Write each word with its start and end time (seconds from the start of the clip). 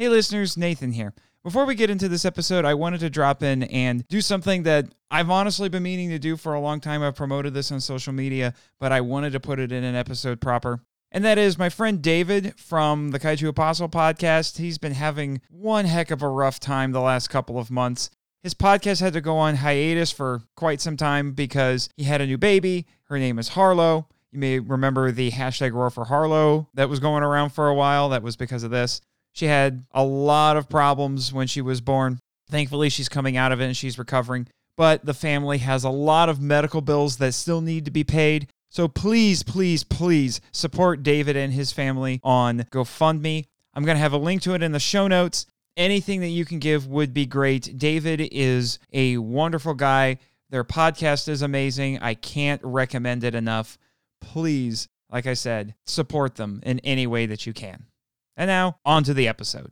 Hey, 0.00 0.08
listeners, 0.08 0.56
Nathan 0.56 0.92
here. 0.92 1.12
Before 1.44 1.66
we 1.66 1.74
get 1.74 1.90
into 1.90 2.08
this 2.08 2.24
episode, 2.24 2.64
I 2.64 2.72
wanted 2.72 3.00
to 3.00 3.10
drop 3.10 3.42
in 3.42 3.64
and 3.64 4.08
do 4.08 4.22
something 4.22 4.62
that 4.62 4.86
I've 5.10 5.28
honestly 5.28 5.68
been 5.68 5.82
meaning 5.82 6.08
to 6.08 6.18
do 6.18 6.38
for 6.38 6.54
a 6.54 6.60
long 6.60 6.80
time. 6.80 7.02
I've 7.02 7.16
promoted 7.16 7.52
this 7.52 7.70
on 7.70 7.82
social 7.82 8.14
media, 8.14 8.54
but 8.78 8.92
I 8.92 9.02
wanted 9.02 9.34
to 9.34 9.40
put 9.40 9.58
it 9.58 9.72
in 9.72 9.84
an 9.84 9.94
episode 9.94 10.40
proper. 10.40 10.80
And 11.12 11.22
that 11.26 11.36
is 11.36 11.58
my 11.58 11.68
friend 11.68 12.00
David 12.00 12.58
from 12.58 13.10
the 13.10 13.20
Kaiju 13.20 13.48
Apostle 13.48 13.90
podcast. 13.90 14.56
He's 14.56 14.78
been 14.78 14.94
having 14.94 15.42
one 15.50 15.84
heck 15.84 16.10
of 16.10 16.22
a 16.22 16.28
rough 16.30 16.58
time 16.58 16.92
the 16.92 17.02
last 17.02 17.28
couple 17.28 17.58
of 17.58 17.70
months. 17.70 18.08
His 18.42 18.54
podcast 18.54 19.02
had 19.02 19.12
to 19.12 19.20
go 19.20 19.36
on 19.36 19.56
hiatus 19.56 20.10
for 20.10 20.40
quite 20.56 20.80
some 20.80 20.96
time 20.96 21.32
because 21.32 21.90
he 21.98 22.04
had 22.04 22.22
a 22.22 22.26
new 22.26 22.38
baby. 22.38 22.86
Her 23.04 23.18
name 23.18 23.38
is 23.38 23.48
Harlow. 23.48 24.08
You 24.32 24.38
may 24.38 24.60
remember 24.60 25.12
the 25.12 25.30
hashtag 25.32 25.74
roar 25.74 25.90
for 25.90 26.06
Harlow 26.06 26.70
that 26.72 26.88
was 26.88 27.00
going 27.00 27.22
around 27.22 27.50
for 27.50 27.68
a 27.68 27.74
while. 27.74 28.08
That 28.08 28.22
was 28.22 28.36
because 28.36 28.62
of 28.62 28.70
this. 28.70 29.02
She 29.32 29.46
had 29.46 29.84
a 29.92 30.04
lot 30.04 30.56
of 30.56 30.68
problems 30.68 31.32
when 31.32 31.46
she 31.46 31.60
was 31.60 31.80
born. 31.80 32.18
Thankfully, 32.50 32.88
she's 32.88 33.08
coming 33.08 33.36
out 33.36 33.52
of 33.52 33.60
it 33.60 33.66
and 33.66 33.76
she's 33.76 33.98
recovering. 33.98 34.48
But 34.76 35.04
the 35.04 35.14
family 35.14 35.58
has 35.58 35.84
a 35.84 35.90
lot 35.90 36.28
of 36.28 36.40
medical 36.40 36.80
bills 36.80 37.18
that 37.18 37.34
still 37.34 37.60
need 37.60 37.84
to 37.84 37.90
be 37.90 38.04
paid. 38.04 38.48
So 38.70 38.88
please, 38.88 39.42
please, 39.42 39.84
please 39.84 40.40
support 40.52 41.02
David 41.02 41.36
and 41.36 41.52
his 41.52 41.72
family 41.72 42.20
on 42.22 42.60
GoFundMe. 42.70 43.46
I'm 43.74 43.84
going 43.84 43.96
to 43.96 44.02
have 44.02 44.12
a 44.12 44.18
link 44.18 44.42
to 44.42 44.54
it 44.54 44.62
in 44.62 44.72
the 44.72 44.80
show 44.80 45.06
notes. 45.06 45.46
Anything 45.76 46.20
that 46.20 46.28
you 46.28 46.44
can 46.44 46.58
give 46.58 46.86
would 46.86 47.12
be 47.14 47.26
great. 47.26 47.78
David 47.78 48.28
is 48.32 48.78
a 48.92 49.16
wonderful 49.18 49.74
guy. 49.74 50.18
Their 50.50 50.64
podcast 50.64 51.28
is 51.28 51.42
amazing. 51.42 51.98
I 52.00 52.14
can't 52.14 52.60
recommend 52.64 53.22
it 53.22 53.34
enough. 53.34 53.78
Please, 54.20 54.88
like 55.10 55.26
I 55.26 55.34
said, 55.34 55.74
support 55.86 56.36
them 56.36 56.60
in 56.64 56.80
any 56.80 57.06
way 57.06 57.26
that 57.26 57.46
you 57.46 57.52
can. 57.52 57.86
And 58.40 58.48
now, 58.48 58.78
on 58.86 59.04
to 59.04 59.12
the 59.12 59.28
episode. 59.28 59.70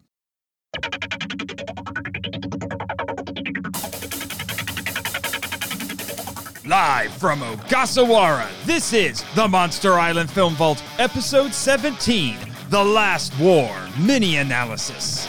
Live 6.67 7.15
from 7.15 7.41
Ogasawara, 7.41 8.47
this 8.67 8.93
is 8.93 9.25
the 9.35 9.49
Monster 9.49 9.95
Island 9.95 10.31
Film 10.31 10.55
Vault, 10.57 10.85
Episode 10.99 11.55
17 11.55 12.37
The 12.69 12.85
Last 12.85 13.33
War 13.41 13.75
Mini 13.99 14.37
Analysis. 14.37 15.27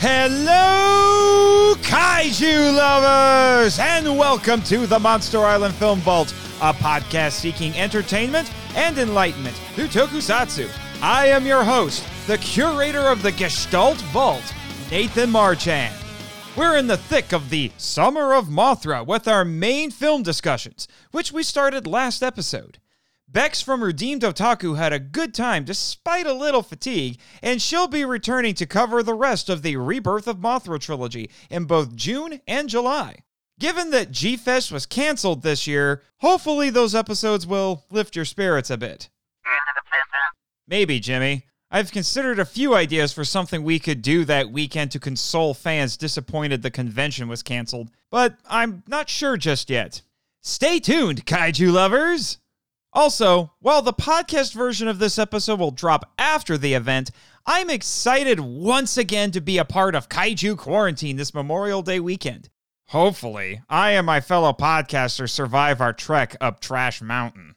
Hello, 0.00 1.76
kaiju 1.92 2.74
lovers, 2.74 3.78
and 3.78 4.16
welcome 4.16 4.62
to 4.62 4.86
the 4.86 4.98
Monster 4.98 5.40
Island 5.40 5.74
Film 5.74 5.98
Vault, 6.00 6.32
a 6.62 6.72
podcast 6.72 7.32
seeking 7.32 7.74
entertainment 7.74 8.50
and 8.74 8.96
enlightenment 8.96 9.54
through 9.74 9.88
tokusatsu. 9.88 10.70
I 11.02 11.26
am 11.26 11.44
your 11.44 11.62
host, 11.62 12.02
the 12.26 12.38
curator 12.38 13.08
of 13.08 13.22
the 13.22 13.30
Gestalt 13.32 13.98
Vault, 14.10 14.54
Nathan 14.90 15.28
Marchand. 15.28 15.94
We're 16.56 16.78
in 16.78 16.86
the 16.86 16.96
thick 16.96 17.34
of 17.34 17.50
the 17.50 17.70
Summer 17.76 18.32
of 18.32 18.46
Mothra 18.46 19.06
with 19.06 19.28
our 19.28 19.44
main 19.44 19.90
film 19.90 20.22
discussions, 20.22 20.88
which 21.10 21.30
we 21.30 21.42
started 21.42 21.86
last 21.86 22.22
episode. 22.22 22.78
Bex 23.32 23.62
from 23.62 23.82
Redeemed 23.82 24.20
Otaku 24.20 24.76
had 24.76 24.92
a 24.92 24.98
good 24.98 25.32
time 25.32 25.64
despite 25.64 26.26
a 26.26 26.34
little 26.34 26.62
fatigue, 26.62 27.18
and 27.42 27.62
she'll 27.62 27.88
be 27.88 28.04
returning 28.04 28.52
to 28.56 28.66
cover 28.66 29.02
the 29.02 29.14
rest 29.14 29.48
of 29.48 29.62
the 29.62 29.76
Rebirth 29.76 30.28
of 30.28 30.36
Mothra 30.36 30.78
trilogy 30.78 31.30
in 31.48 31.64
both 31.64 31.96
June 31.96 32.42
and 32.46 32.68
July. 32.68 33.16
Given 33.58 33.90
that 33.90 34.10
G 34.10 34.36
Fest 34.36 34.70
was 34.70 34.84
canceled 34.84 35.40
this 35.40 35.66
year, 35.66 36.02
hopefully 36.18 36.68
those 36.68 36.94
episodes 36.94 37.46
will 37.46 37.86
lift 37.90 38.14
your 38.14 38.26
spirits 38.26 38.68
a 38.68 38.76
bit. 38.76 39.08
Maybe, 40.68 41.00
Jimmy. 41.00 41.46
I've 41.70 41.90
considered 41.90 42.38
a 42.38 42.44
few 42.44 42.74
ideas 42.74 43.14
for 43.14 43.24
something 43.24 43.62
we 43.62 43.78
could 43.78 44.02
do 44.02 44.26
that 44.26 44.52
weekend 44.52 44.90
to 44.90 45.00
console 45.00 45.54
fans 45.54 45.96
disappointed 45.96 46.60
the 46.60 46.70
convention 46.70 47.28
was 47.28 47.42
canceled, 47.42 47.88
but 48.10 48.36
I'm 48.46 48.82
not 48.86 49.08
sure 49.08 49.38
just 49.38 49.70
yet. 49.70 50.02
Stay 50.42 50.80
tuned, 50.80 51.24
kaiju 51.24 51.72
lovers! 51.72 52.36
Also, 52.94 53.52
while 53.60 53.80
the 53.80 53.92
podcast 53.92 54.52
version 54.52 54.86
of 54.86 54.98
this 54.98 55.18
episode 55.18 55.58
will 55.58 55.70
drop 55.70 56.12
after 56.18 56.58
the 56.58 56.74
event, 56.74 57.10
I'm 57.46 57.70
excited 57.70 58.38
once 58.38 58.98
again 58.98 59.30
to 59.30 59.40
be 59.40 59.56
a 59.56 59.64
part 59.64 59.94
of 59.94 60.10
Kaiju 60.10 60.58
Quarantine 60.58 61.16
this 61.16 61.32
Memorial 61.32 61.80
Day 61.82 62.00
weekend. 62.00 62.50
Hopefully, 62.88 63.62
I 63.70 63.92
and 63.92 64.04
my 64.04 64.20
fellow 64.20 64.52
podcasters 64.52 65.30
survive 65.30 65.80
our 65.80 65.94
trek 65.94 66.36
up 66.40 66.60
Trash 66.60 67.00
Mountain. 67.00 67.54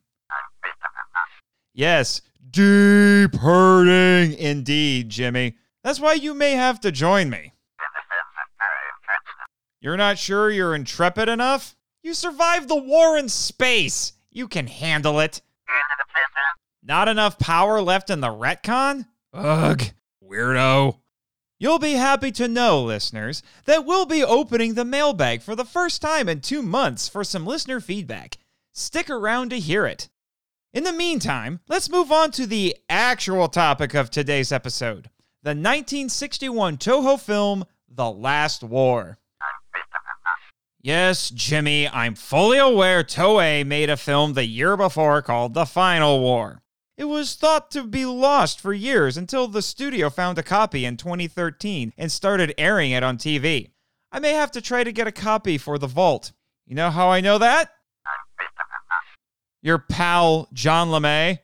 Yes, 1.73 2.21
deep 2.49 3.35
hurting 3.35 4.37
indeed, 4.37 5.09
Jimmy. 5.09 5.57
That's 5.83 5.99
why 5.99 6.13
you 6.13 6.33
may 6.33 6.51
have 6.51 6.79
to 6.79 6.91
join 6.93 7.29
me. 7.29 7.51
You're 9.81 9.97
not 9.97 10.17
sure 10.17 10.49
you're 10.49 10.73
intrepid 10.73 11.27
enough? 11.27 11.75
You 12.01 12.13
survived 12.13 12.69
the 12.69 12.81
war 12.81 13.17
in 13.17 13.27
space. 13.27 14.13
You 14.35 14.49
can 14.49 14.67
handle 14.67 15.21
it. 15.21 15.41
Not 16.83 17.07
enough 17.07 17.39
power 17.39 17.81
left 17.81 18.09
in 18.09 18.19
the 18.19 18.27
retcon? 18.27 19.07
Ugh, 19.33 19.81
weirdo. 20.21 20.99
You'll 21.57 21.79
be 21.79 21.93
happy 21.93 22.33
to 22.33 22.49
know, 22.49 22.83
listeners, 22.83 23.41
that 23.63 23.85
we'll 23.85 24.05
be 24.05 24.25
opening 24.25 24.73
the 24.73 24.83
mailbag 24.83 25.41
for 25.41 25.55
the 25.55 25.63
first 25.63 26.01
time 26.01 26.27
in 26.27 26.41
two 26.41 26.61
months 26.61 27.07
for 27.07 27.23
some 27.23 27.45
listener 27.45 27.79
feedback. 27.79 28.37
Stick 28.73 29.09
around 29.09 29.51
to 29.51 29.59
hear 29.59 29.85
it. 29.85 30.09
In 30.73 30.83
the 30.83 30.91
meantime, 30.91 31.61
let's 31.69 31.89
move 31.89 32.11
on 32.11 32.31
to 32.31 32.45
the 32.45 32.75
actual 32.89 33.47
topic 33.47 33.93
of 33.93 34.11
today's 34.11 34.51
episode 34.51 35.09
the 35.43 35.51
1961 35.51 36.75
Toho 36.77 37.17
film, 37.17 37.63
The 37.87 38.11
Last 38.11 38.63
War. 38.63 39.17
Yes, 40.85 41.31
Jimmy, 41.31 41.89
I'm 41.89 42.13
fully 42.13 42.59
aware 42.59 43.03
Toei 43.03 43.65
made 43.65 43.89
a 43.89 43.97
film 43.97 44.33
the 44.33 44.45
year 44.45 44.77
before 44.77 45.23
called 45.23 45.55
The 45.55 45.65
Final 45.65 46.19
War. 46.19 46.61
It 46.95 47.05
was 47.05 47.33
thought 47.33 47.71
to 47.71 47.81
be 47.85 48.05
lost 48.05 48.59
for 48.59 48.71
years 48.71 49.17
until 49.17 49.47
the 49.47 49.63
studio 49.63 50.11
found 50.11 50.37
a 50.37 50.43
copy 50.43 50.85
in 50.85 50.95
2013 50.95 51.91
and 51.97 52.11
started 52.11 52.53
airing 52.59 52.91
it 52.91 53.01
on 53.01 53.17
TV. 53.17 53.71
I 54.11 54.19
may 54.19 54.33
have 54.33 54.51
to 54.51 54.61
try 54.61 54.83
to 54.83 54.91
get 54.91 55.07
a 55.07 55.11
copy 55.11 55.57
for 55.57 55.79
the 55.79 55.87
vault. 55.87 56.33
You 56.67 56.75
know 56.75 56.91
how 56.91 57.09
I 57.09 57.19
know 57.19 57.39
that? 57.39 57.71
Your 59.63 59.79
pal, 59.79 60.47
John 60.53 60.89
LeMay. 60.89 61.39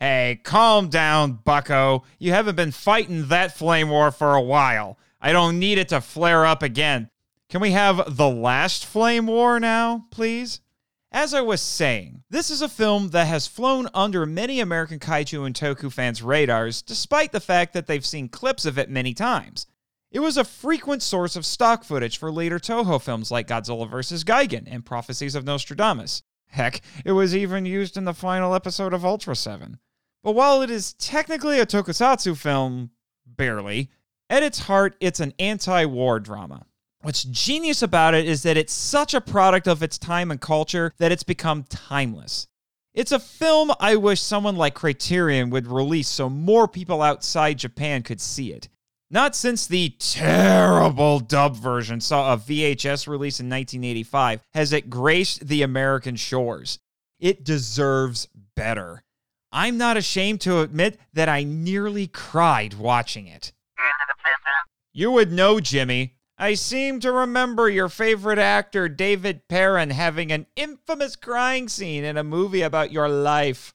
Hey, 0.00 0.40
calm 0.42 0.88
down, 0.88 1.38
bucko. 1.44 2.02
You 2.18 2.32
haven't 2.32 2.56
been 2.56 2.72
fighting 2.72 3.28
that 3.28 3.56
flame 3.56 3.90
war 3.90 4.10
for 4.10 4.34
a 4.34 4.42
while. 4.42 4.98
I 5.20 5.30
don't 5.30 5.60
need 5.60 5.78
it 5.78 5.90
to 5.90 6.00
flare 6.00 6.44
up 6.44 6.64
again. 6.64 7.10
Can 7.48 7.62
we 7.62 7.70
have 7.70 8.16
the 8.16 8.28
last 8.28 8.84
flame 8.84 9.26
war 9.26 9.58
now, 9.58 10.06
please? 10.10 10.60
As 11.10 11.32
I 11.32 11.40
was 11.40 11.62
saying, 11.62 12.22
this 12.28 12.50
is 12.50 12.60
a 12.60 12.68
film 12.68 13.08
that 13.08 13.26
has 13.26 13.46
flown 13.46 13.88
under 13.94 14.26
many 14.26 14.60
American 14.60 14.98
kaiju 14.98 15.46
and 15.46 15.54
toku 15.54 15.90
fans' 15.90 16.22
radars, 16.22 16.82
despite 16.82 17.32
the 17.32 17.40
fact 17.40 17.72
that 17.72 17.86
they've 17.86 18.04
seen 18.04 18.28
clips 18.28 18.66
of 18.66 18.76
it 18.76 18.90
many 18.90 19.14
times. 19.14 19.66
It 20.10 20.20
was 20.20 20.36
a 20.36 20.44
frequent 20.44 21.02
source 21.02 21.36
of 21.36 21.46
stock 21.46 21.84
footage 21.84 22.18
for 22.18 22.30
later 22.30 22.58
Toho 22.58 23.00
films 23.00 23.30
like 23.30 23.48
Godzilla 23.48 23.88
vs. 23.88 24.24
Gigan 24.24 24.68
and 24.70 24.84
Prophecies 24.84 25.34
of 25.34 25.46
Nostradamus. 25.46 26.22
Heck, 26.48 26.82
it 27.06 27.12
was 27.12 27.34
even 27.34 27.64
used 27.64 27.96
in 27.96 28.04
the 28.04 28.12
final 28.12 28.54
episode 28.54 28.92
of 28.92 29.06
Ultra 29.06 29.34
7. 29.34 29.78
But 30.22 30.32
while 30.32 30.60
it 30.60 30.68
is 30.68 30.92
technically 30.94 31.60
a 31.60 31.66
tokusatsu 31.66 32.36
film, 32.36 32.90
barely, 33.26 33.88
at 34.28 34.42
its 34.42 34.58
heart, 34.58 34.96
it's 35.00 35.20
an 35.20 35.32
anti 35.38 35.86
war 35.86 36.20
drama. 36.20 36.66
What's 37.00 37.22
genius 37.22 37.80
about 37.82 38.14
it 38.14 38.26
is 38.26 38.42
that 38.42 38.56
it's 38.56 38.72
such 38.72 39.14
a 39.14 39.20
product 39.20 39.68
of 39.68 39.82
its 39.82 39.98
time 39.98 40.30
and 40.30 40.40
culture 40.40 40.92
that 40.98 41.12
it's 41.12 41.22
become 41.22 41.64
timeless. 41.64 42.48
It's 42.92 43.12
a 43.12 43.20
film 43.20 43.70
I 43.78 43.94
wish 43.94 44.20
someone 44.20 44.56
like 44.56 44.74
Criterion 44.74 45.50
would 45.50 45.68
release 45.68 46.08
so 46.08 46.28
more 46.28 46.66
people 46.66 47.00
outside 47.00 47.58
Japan 47.58 48.02
could 48.02 48.20
see 48.20 48.52
it. 48.52 48.68
Not 49.10 49.36
since 49.36 49.66
the 49.66 49.90
terrible 50.00 51.20
dub 51.20 51.56
version 51.56 52.00
saw 52.00 52.32
a 52.32 52.36
VHS 52.36 53.06
release 53.06 53.38
in 53.38 53.46
1985 53.46 54.42
has 54.52 54.72
it 54.72 54.90
graced 54.90 55.46
the 55.46 55.62
American 55.62 56.16
shores. 56.16 56.78
It 57.20 57.44
deserves 57.44 58.26
better. 58.56 59.04
I'm 59.50 59.78
not 59.78 59.96
ashamed 59.96 60.40
to 60.42 60.60
admit 60.60 60.98
that 61.14 61.28
I 61.28 61.44
nearly 61.44 62.06
cried 62.06 62.74
watching 62.74 63.28
it. 63.28 63.52
You 64.92 65.12
would 65.12 65.32
know, 65.32 65.60
Jimmy, 65.60 66.17
I 66.40 66.54
seem 66.54 67.00
to 67.00 67.10
remember 67.10 67.68
your 67.68 67.88
favorite 67.88 68.38
actor, 68.38 68.88
David 68.88 69.48
Perrin, 69.48 69.90
having 69.90 70.30
an 70.30 70.46
infamous 70.54 71.16
crying 71.16 71.68
scene 71.68 72.04
in 72.04 72.16
a 72.16 72.22
movie 72.22 72.62
about 72.62 72.92
your 72.92 73.08
life. 73.08 73.74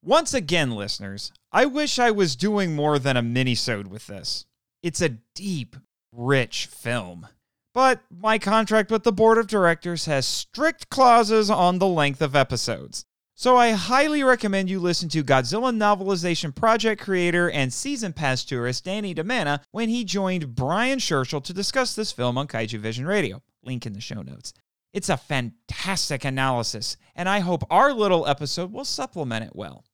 Once 0.00 0.32
again, 0.32 0.70
listeners, 0.70 1.32
I 1.50 1.66
wish 1.66 1.98
I 1.98 2.12
was 2.12 2.36
doing 2.36 2.76
more 2.76 3.00
than 3.00 3.16
a 3.16 3.22
minisode 3.22 3.88
with 3.88 4.06
this. 4.06 4.46
It's 4.82 5.00
a 5.00 5.16
deep, 5.34 5.76
rich 6.12 6.66
film. 6.66 7.26
but 7.72 8.02
my 8.08 8.38
contract 8.38 8.92
with 8.92 9.02
the 9.02 9.10
board 9.12 9.36
of 9.36 9.48
directors 9.48 10.06
has 10.06 10.24
strict 10.24 10.88
clauses 10.90 11.50
on 11.50 11.80
the 11.80 11.88
length 11.88 12.22
of 12.22 12.36
episodes. 12.36 13.04
So 13.44 13.58
I 13.58 13.72
highly 13.72 14.24
recommend 14.24 14.70
you 14.70 14.80
listen 14.80 15.10
to 15.10 15.22
Godzilla 15.22 15.70
Novelization 15.70 16.54
Project 16.54 17.02
creator 17.02 17.50
and 17.50 17.70
season 17.70 18.14
pass 18.14 18.42
tourist 18.42 18.86
Danny 18.86 19.14
DiManna 19.14 19.60
when 19.70 19.90
he 19.90 20.02
joined 20.02 20.54
Brian 20.54 20.98
Scherschel 20.98 21.44
to 21.44 21.52
discuss 21.52 21.94
this 21.94 22.10
film 22.10 22.38
on 22.38 22.48
Kaiju 22.48 22.78
Vision 22.78 23.04
Radio. 23.04 23.42
Link 23.62 23.84
in 23.84 23.92
the 23.92 24.00
show 24.00 24.22
notes. 24.22 24.54
It's 24.94 25.10
a 25.10 25.18
fantastic 25.18 26.24
analysis, 26.24 26.96
and 27.14 27.28
I 27.28 27.40
hope 27.40 27.66
our 27.68 27.92
little 27.92 28.26
episode 28.26 28.72
will 28.72 28.86
supplement 28.86 29.44
it 29.44 29.54
well. 29.54 29.84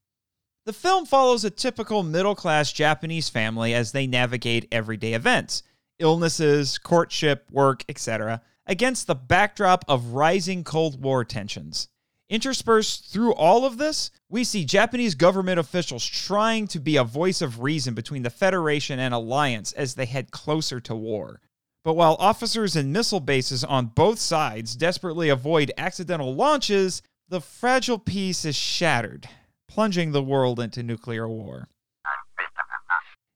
The 0.65 0.73
film 0.73 1.05
follows 1.05 1.45
a 1.45 1.51
typical 1.51 2.05
middle 2.05 2.37
class 2.37 2.73
Japanese 2.73 3.31
family 3.31 3.75
as 3.75 3.91
they 3.91 4.07
navigate 4.07 4.69
everyday 4.71 5.15
events 5.15 5.65
illnesses, 5.99 6.79
courtship, 6.79 7.51
work, 7.51 7.83
etc., 7.89 8.43
against 8.65 9.09
the 9.09 9.17
backdrop 9.17 9.85
of 9.89 10.13
rising 10.13 10.63
Cold 10.63 11.03
War 11.03 11.25
tensions. 11.25 11.89
Interspersed 12.31 13.13
through 13.13 13.35
all 13.35 13.65
of 13.65 13.77
this, 13.77 14.13
we 14.29 14.45
see 14.45 14.65
Japanese 14.65 15.17
government 15.17 15.59
officials 15.59 16.07
trying 16.07 16.69
to 16.69 16.79
be 16.79 16.97
a 16.97 17.03
voice 17.03 17.43
of 17.43 17.61
reason 17.61 17.93
between 17.93 18.23
the 18.23 18.31
Federation 18.31 19.01
and 19.01 19.13
Alliance 19.13 19.73
as 19.73 19.97
they 19.97 20.07
head 20.07 20.31
closer 20.31 20.79
to 20.81 20.95
war. 20.95 21.41
But 21.83 21.95
while 21.95 22.17
officers 22.21 22.77
and 22.77 22.93
missile 22.93 23.19
bases 23.19 23.65
on 23.65 23.87
both 23.87 24.21
sides 24.21 24.77
desperately 24.77 25.29
avoid 25.29 25.73
accidental 25.77 26.33
launches, 26.33 27.03
the 27.29 27.41
fragile 27.41 27.99
peace 27.99 28.45
is 28.45 28.55
shattered, 28.55 29.29
plunging 29.67 30.13
the 30.13 30.23
world 30.23 30.61
into 30.61 30.85
nuclear 30.85 31.29
war. 31.29 31.69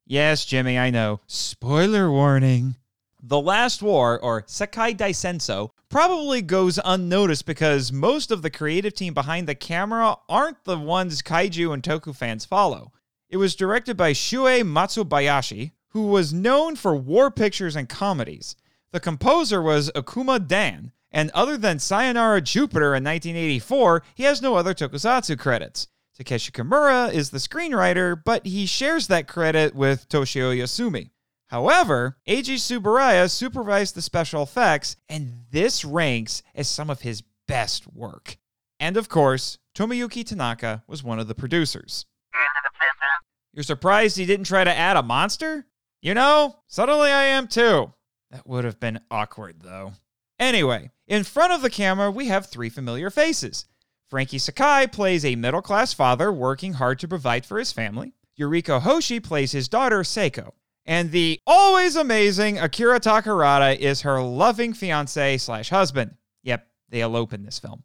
Yes, 0.07 0.45
Jimmy, 0.45 0.79
I 0.79 0.91
know. 0.91 1.21
Spoiler 1.27 2.13
warning. 2.13 2.77
The 3.21 3.41
Last 3.41 3.83
War, 3.83 4.21
or 4.21 4.43
Sekai 4.43 4.97
Daisenso, 4.97 5.71
probably 5.95 6.43
goes 6.43 6.81
unnoticed 6.85 7.47
because 7.47 7.93
most 7.93 8.33
of 8.33 8.43
the 8.43 8.51
creative 8.51 8.93
team 8.95 9.15
behind 9.15 9.47
the 9.47 9.55
camera 9.55 10.17
aren't 10.29 10.65
the 10.65 10.77
ones 10.77 11.23
kaiju 11.23 11.73
and 11.73 11.85
toku 11.85 12.13
fans 12.13 12.45
follow. 12.45 12.91
It 13.31 13.37
was 13.37 13.55
directed 13.55 13.97
by 13.97 14.13
Shuei 14.13 14.65
Matsubayashi, 14.65 15.71
who 15.91 16.09
was 16.09 16.33
known 16.33 16.75
for 16.75 16.97
war 16.97 17.31
pictures 17.31 17.77
and 17.77 17.89
comedies. 17.89 18.57
The 18.91 18.99
composer 18.99 19.63
was 19.63 19.93
Ikuma 19.95 20.49
Dan, 20.49 20.91
and 21.13 21.31
other 21.31 21.57
than 21.57 21.79
Sayonara 21.79 22.41
Jupiter 22.41 22.97
in 22.97 23.05
1984, 23.05 24.03
he 24.17 24.25
has 24.25 24.43
no 24.43 24.57
other 24.57 24.75
tokusatsu 24.75 25.39
credits. 25.39 25.87
Takeshi 26.19 26.51
Kimura 26.51 27.13
is 27.13 27.31
the 27.31 27.39
screenwriter, 27.39 28.21
but 28.21 28.45
he 28.45 28.67
shares 28.67 29.07
that 29.07 29.29
credit 29.29 29.77
with 29.77 30.09
Toshio 30.09 30.53
Yasumi. 30.59 31.11
However, 31.55 32.17
Eiji 32.27 32.57
Tsuburaya 32.57 33.31
supervised 33.31 33.95
the 33.95 34.03
special 34.03 34.43
effects, 34.43 34.97
and 35.09 35.45
this 35.53 35.85
ranks 35.85 36.43
as 36.53 36.67
some 36.67 36.91
of 36.91 37.03
his 37.03 37.23
best 37.47 37.87
work. 37.95 38.39
And 38.81 38.97
of 38.97 39.09
course, 39.09 39.59
Tomoyuki 39.73 40.27
Tanaka 40.27 40.83
was 40.89 41.05
one 41.05 41.21
of 41.21 41.29
the 41.29 41.35
producers. 41.37 42.07
You're 43.53 43.63
surprised 43.63 44.17
he 44.17 44.27
didn't 44.27 44.47
try 44.47 44.65
to 44.65 44.77
add 44.77 44.97
a 44.97 45.05
monster? 45.05 45.65
You 46.03 46.15
know, 46.15 46.57
suddenly 46.67 47.13
I 47.13 47.23
am 47.23 47.47
too. 47.47 47.93
That 48.33 48.49
would 48.49 48.65
have 48.65 48.81
been 48.81 48.99
awkward, 49.09 49.61
though. 49.63 49.93
Anyway, 50.41 50.91
in 51.07 51.23
front 51.23 51.53
of 51.53 51.63
the 51.63 51.71
camera, 51.71 52.11
we 52.11 52.27
have 52.27 52.47
three 52.47 52.69
familiar 52.69 53.11
faces. 53.11 53.67
Frankie 54.11 54.39
Sakai 54.39 54.89
plays 54.89 55.25
a 55.25 55.37
middle 55.37 55.63
class 55.63 55.93
father 55.93 56.33
working 56.33 56.73
hard 56.73 56.99
to 56.99 57.07
provide 57.07 57.47
for 57.47 57.61
his 57.61 57.71
family. 57.71 58.13
Yuriko 58.37 58.81
Hoshi 58.81 59.21
plays 59.21 59.53
his 59.53 59.69
daughter, 59.69 60.01
Seiko. 60.01 60.51
And 60.87 61.11
the 61.11 61.41
always 61.47 61.97
amazing 61.97 62.59
Akira 62.59 63.01
Takarada 63.01 63.77
is 63.77 64.03
her 64.03 64.21
loving 64.21 64.75
fiance 64.75 65.39
slash 65.39 65.71
husband. 65.71 66.17
Yep, 66.43 66.67
they 66.91 67.01
elope 67.01 67.33
in 67.33 67.43
this 67.43 67.59
film. 67.59 67.85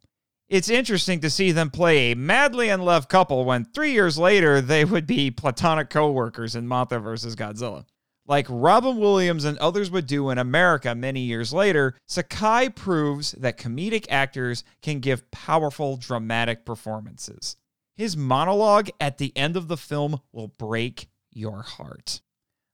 It's 0.50 0.70
interesting 0.70 1.20
to 1.22 1.30
see 1.30 1.52
them 1.52 1.70
play 1.70 2.12
a 2.12 2.16
madly 2.16 2.70
in 2.70 2.82
love 2.82 3.08
couple 3.08 3.46
when 3.46 3.66
three 3.66 3.92
years 3.92 4.18
later 4.18 4.62
they 4.62 4.84
would 4.84 5.06
be 5.06 5.30
platonic 5.32 5.90
co 5.90 6.12
workers 6.12 6.56
in 6.56 6.68
Mothra 6.68 7.02
vs. 7.02 7.36
Godzilla. 7.36 7.86
Like 8.26 8.48
Robin 8.50 8.98
Williams 8.98 9.46
and 9.46 9.58
others 9.58 9.90
would 9.90 10.06
do 10.06 10.30
in 10.30 10.38
America 10.38 10.94
many 10.94 11.22
years 11.22 11.54
later, 11.54 11.96
Sakai 12.08 12.70
proves 12.70 13.32
that 13.34 13.58
comedic 13.58 14.06
actors 14.10 14.64
can 14.82 15.00
give 15.00 15.30
powerful, 15.32 15.98
dramatic 15.98 16.66
performances. 16.66 17.56
His 17.96 18.16
monologue 18.16 18.90
at 19.00 19.18
the 19.18 19.36
end 19.36 19.58
of 19.58 19.68
the 19.68 19.78
film 19.78 20.20
will 20.32 20.48
break 20.48 21.10
your 21.32 21.62
heart. 21.64 22.22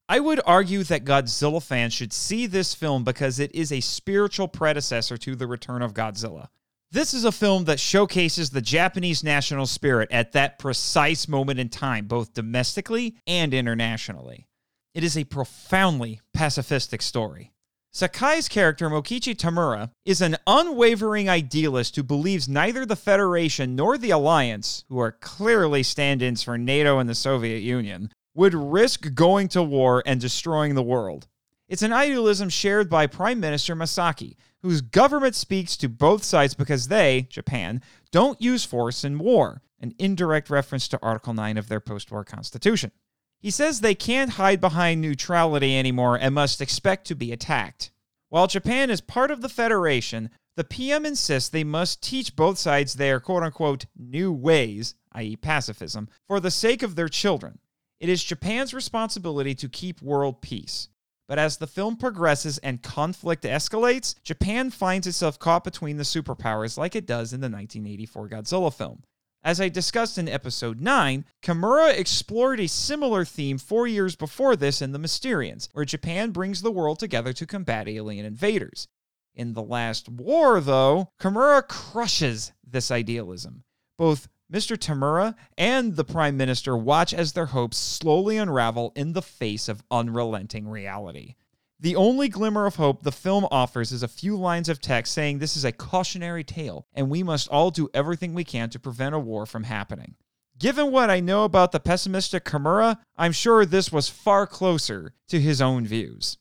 I 0.08 0.20
would 0.20 0.40
argue 0.46 0.84
that 0.84 1.04
Godzilla 1.04 1.64
fans 1.64 1.92
should 1.92 2.14
see 2.14 2.46
this 2.46 2.76
film 2.76 3.04
because 3.04 3.40
it 3.40 3.54
is 3.56 3.72
a 3.72 3.80
spiritual 3.80 4.48
predecessor 4.48 5.18
to 5.18 5.36
The 5.36 5.48
Return 5.48 5.82
of 5.82 5.96
Godzilla. 5.96 6.50
This 6.92 7.14
is 7.16 7.26
a 7.26 7.32
film 7.32 7.66
that 7.66 7.80
showcases 7.80 8.52
the 8.52 8.62
Japanese 8.62 9.24
national 9.24 9.66
spirit 9.66 10.08
at 10.12 10.34
that 10.34 10.60
precise 10.60 11.28
moment 11.28 11.60
in 11.60 11.70
time, 11.70 12.06
both 12.06 12.36
domestically 12.36 13.16
and 13.26 13.52
internationally. 13.52 14.48
It 14.94 15.04
is 15.04 15.18
a 15.18 15.24
profoundly 15.24 16.22
pacifistic 16.38 17.02
story. 17.02 17.52
Sakai's 17.92 18.48
character, 18.48 18.90
Mokichi 18.90 19.36
Tamura, 19.36 19.90
is 20.06 20.22
an 20.22 20.38
unwavering 20.46 21.30
idealist 21.30 21.96
who 21.96 22.04
believes 22.04 22.48
neither 22.48 22.86
the 22.86 22.96
Federation 22.96 23.76
nor 23.76 23.98
the 23.98 24.12
Alliance, 24.12 24.86
who 24.88 25.00
are 25.00 25.14
clearly 25.14 25.82
stand 25.82 26.22
ins 26.22 26.44
for 26.44 26.58
NATO 26.58 27.00
and 27.00 27.10
the 27.10 27.16
Soviet 27.16 27.64
Union, 27.64 28.12
would 28.36 28.54
risk 28.54 29.16
going 29.16 29.48
to 29.48 29.64
war 29.64 30.04
and 30.06 30.22
destroying 30.22 30.76
the 30.76 30.84
world. 30.84 31.28
It's 31.68 31.82
an 31.82 31.94
idealism 31.94 32.50
shared 32.50 32.90
by 32.90 33.08
Prime 33.08 33.40
Minister 33.40 33.76
Masaki, 33.76 34.36
whose 34.62 34.82
government 34.82 35.36
speaks 35.36 35.76
to 35.78 35.90
both 35.90 36.24
sides 36.24 36.54
because 36.54 36.88
they, 36.88 37.28
Japan, 37.30 37.82
don't 38.12 38.40
use 38.40 38.64
force 38.64 39.04
in 39.04 39.18
war, 39.18 39.64
an 39.80 39.96
indirect 39.98 40.50
reference 40.50 40.88
to 40.90 41.00
Article 41.02 41.34
9 41.34 41.58
of 41.58 41.70
their 41.70 41.80
post 41.80 42.12
war 42.12 42.24
constitution. 42.24 42.92
He 43.40 43.52
says 43.52 43.80
they 43.80 43.96
can't 43.96 44.32
hide 44.32 44.62
behind 44.62 45.02
neutrality 45.02 45.78
anymore 45.78 46.18
and 46.20 46.36
must 46.36 46.62
expect 46.62 47.08
to 47.08 47.16
be 47.16 47.32
attacked. 47.32 47.92
While 48.30 48.48
Japan 48.48 48.90
is 48.90 49.02
part 49.02 49.32
of 49.32 49.42
the 49.42 49.50
Federation, 49.50 50.30
the 50.56 50.64
PM 50.64 51.06
insists 51.06 51.50
they 51.50 51.64
must 51.64 52.02
teach 52.02 52.36
both 52.36 52.58
sides 52.58 52.96
their 52.96 53.20
quote 53.20 53.44
unquote 53.44 53.86
new 53.96 54.32
ways, 54.32 54.96
i.e., 55.12 55.36
pacifism, 55.36 56.10
for 56.28 56.40
the 56.40 56.52
sake 56.52 56.82
of 56.82 56.96
their 56.96 57.10
children. 57.10 57.60
It 58.06 58.10
is 58.10 58.24
Japan's 58.24 58.72
responsibility 58.72 59.56
to 59.56 59.68
keep 59.68 60.00
world 60.00 60.40
peace. 60.40 60.90
But 61.28 61.40
as 61.40 61.58
the 61.58 61.66
film 61.66 61.98
progresses 61.98 62.60
and 62.60 62.84
conflict 62.84 63.42
escalates, 63.46 64.14
Japan 64.22 64.70
finds 64.70 65.08
itself 65.08 65.40
caught 65.40 65.64
between 65.64 65.98
the 65.98 66.04
superpowers 66.04 66.78
like 66.78 66.96
it 66.96 67.08
does 67.08 67.34
in 67.34 67.42
the 67.42 67.50
1984 67.50 68.30
Godzilla 68.30 68.72
film. 68.72 69.02
As 69.44 69.60
I 69.60 69.70
discussed 69.70 70.20
in 70.20 70.30
episode 70.30 70.80
9, 70.80 71.26
Kimura 71.42 71.98
explored 71.98 72.60
a 72.60 72.68
similar 72.68 73.26
theme 73.26 73.58
four 73.58 73.88
years 73.88 74.16
before 74.16 74.56
this 74.56 74.84
in 74.84 74.92
The 74.92 75.00
Mysterians, 75.00 75.70
where 75.74 75.84
Japan 75.84 76.30
brings 76.30 76.62
the 76.62 76.72
world 76.72 77.00
together 77.00 77.34
to 77.34 77.48
combat 77.48 77.88
alien 77.88 78.24
invaders. 78.24 78.88
In 79.34 79.54
The 79.54 79.64
Last 79.64 80.10
War, 80.10 80.62
though, 80.62 81.10
Kimura 81.20 81.68
crushes 81.68 82.54
this 82.64 82.92
idealism. 82.92 83.64
Both 83.98 84.28
Mr. 84.52 84.78
Tamura 84.78 85.36
and 85.58 85.96
the 85.96 86.04
Prime 86.04 86.38
Minister 86.38 86.78
watch 86.78 87.14
as 87.14 87.34
their 87.34 87.48
hopes 87.48 87.78
slowly 87.78 88.38
unravel 88.38 88.94
in 88.96 89.14
the 89.14 89.22
face 89.22 89.68
of 89.68 89.84
unrelenting 89.90 90.68
reality. 90.68 91.36
The 91.80 91.96
only 91.96 92.30
glimmer 92.30 92.66
of 92.66 92.76
hope 92.76 93.04
the 93.04 93.12
film 93.12 93.48
offers 93.52 93.92
is 93.92 94.04
a 94.04 94.08
few 94.08 94.38
lines 94.38 94.70
of 94.70 94.80
text 94.80 95.14
saying 95.14 95.40
this 95.40 95.58
is 95.58 95.66
a 95.66 95.72
cautionary 95.72 96.44
tale 96.44 96.88
and 96.94 97.10
we 97.10 97.24
must 97.24 97.50
all 97.50 97.72
do 97.72 97.90
everything 97.94 98.34
we 98.34 98.44
can 98.44 98.70
to 98.70 98.80
prevent 98.80 99.16
a 99.16 99.20
war 99.20 99.46
from 99.46 99.64
happening. 99.64 100.16
Given 100.58 100.92
what 100.92 101.10
I 101.10 101.20
know 101.20 101.44
about 101.44 101.74
the 101.74 101.82
pessimistic 101.82 102.46
Kimura, 102.46 103.00
I'm 103.18 103.34
sure 103.34 103.66
this 103.66 103.92
was 103.92 104.08
far 104.08 104.48
closer 104.48 105.14
to 105.28 105.42
his 105.42 105.60
own 105.62 105.86
views. 105.86 106.38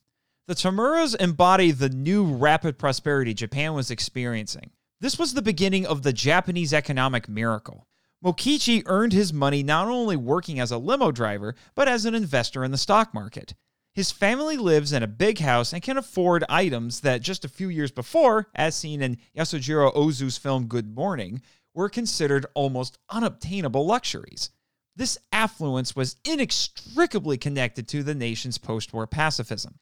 The 0.47 0.55
Tamuras 0.55 1.17
embody 1.17 1.73
the 1.73 1.89
new 1.89 2.25
rapid 2.25 2.79
prosperity 2.79 3.33
Japan 3.35 3.73
was 3.73 3.91
experiencing. 3.91 4.71
This 5.01 5.19
was 5.19 5.35
the 5.35 5.43
beginning 5.43 5.85
of 5.85 6.03
the 6.03 6.13
Japanese 6.13 6.73
economic 6.73 7.29
miracle. 7.29 7.89
Mokichi 8.25 8.83
earned 8.87 9.13
his 9.13 9.35
money 9.35 9.63
not 9.63 9.87
only 9.87 10.17
working 10.17 10.59
as 10.59 10.71
a 10.71 10.79
limo 10.79 11.13
driver, 11.13 11.55
but 11.75 11.89
as 11.89 12.07
an 12.07 12.15
investor 12.15 12.65
in 12.65 12.71
the 12.71 12.79
stock 12.79 13.13
market. 13.13 13.55
His 13.93 14.11
family 14.11 14.57
lives 14.57 14.93
in 14.93 15.03
a 15.03 15.07
big 15.07 15.39
house 15.41 15.75
and 15.75 15.83
can 15.83 15.99
afford 15.99 16.43
items 16.49 17.01
that 17.01 17.21
just 17.21 17.45
a 17.45 17.51
few 17.51 17.69
years 17.69 17.93
before, 17.93 18.49
as 18.55 18.75
seen 18.75 19.03
in 19.03 19.19
Yasujiro 19.37 19.95
Ozu's 19.95 20.39
film 20.39 20.67
Good 20.67 20.95
Morning, 20.95 21.43
were 21.75 21.91
considered 21.91 22.47
almost 22.55 22.99
unobtainable 23.11 23.87
luxuries. 23.87 24.51
This 24.97 25.19
affluence 25.31 25.95
was 25.95 26.17
inextricably 26.25 27.37
connected 27.37 27.87
to 27.89 28.03
the 28.03 28.15
nation's 28.15 28.57
post 28.57 28.95
war 28.95 29.07
pacifism. 29.07 29.75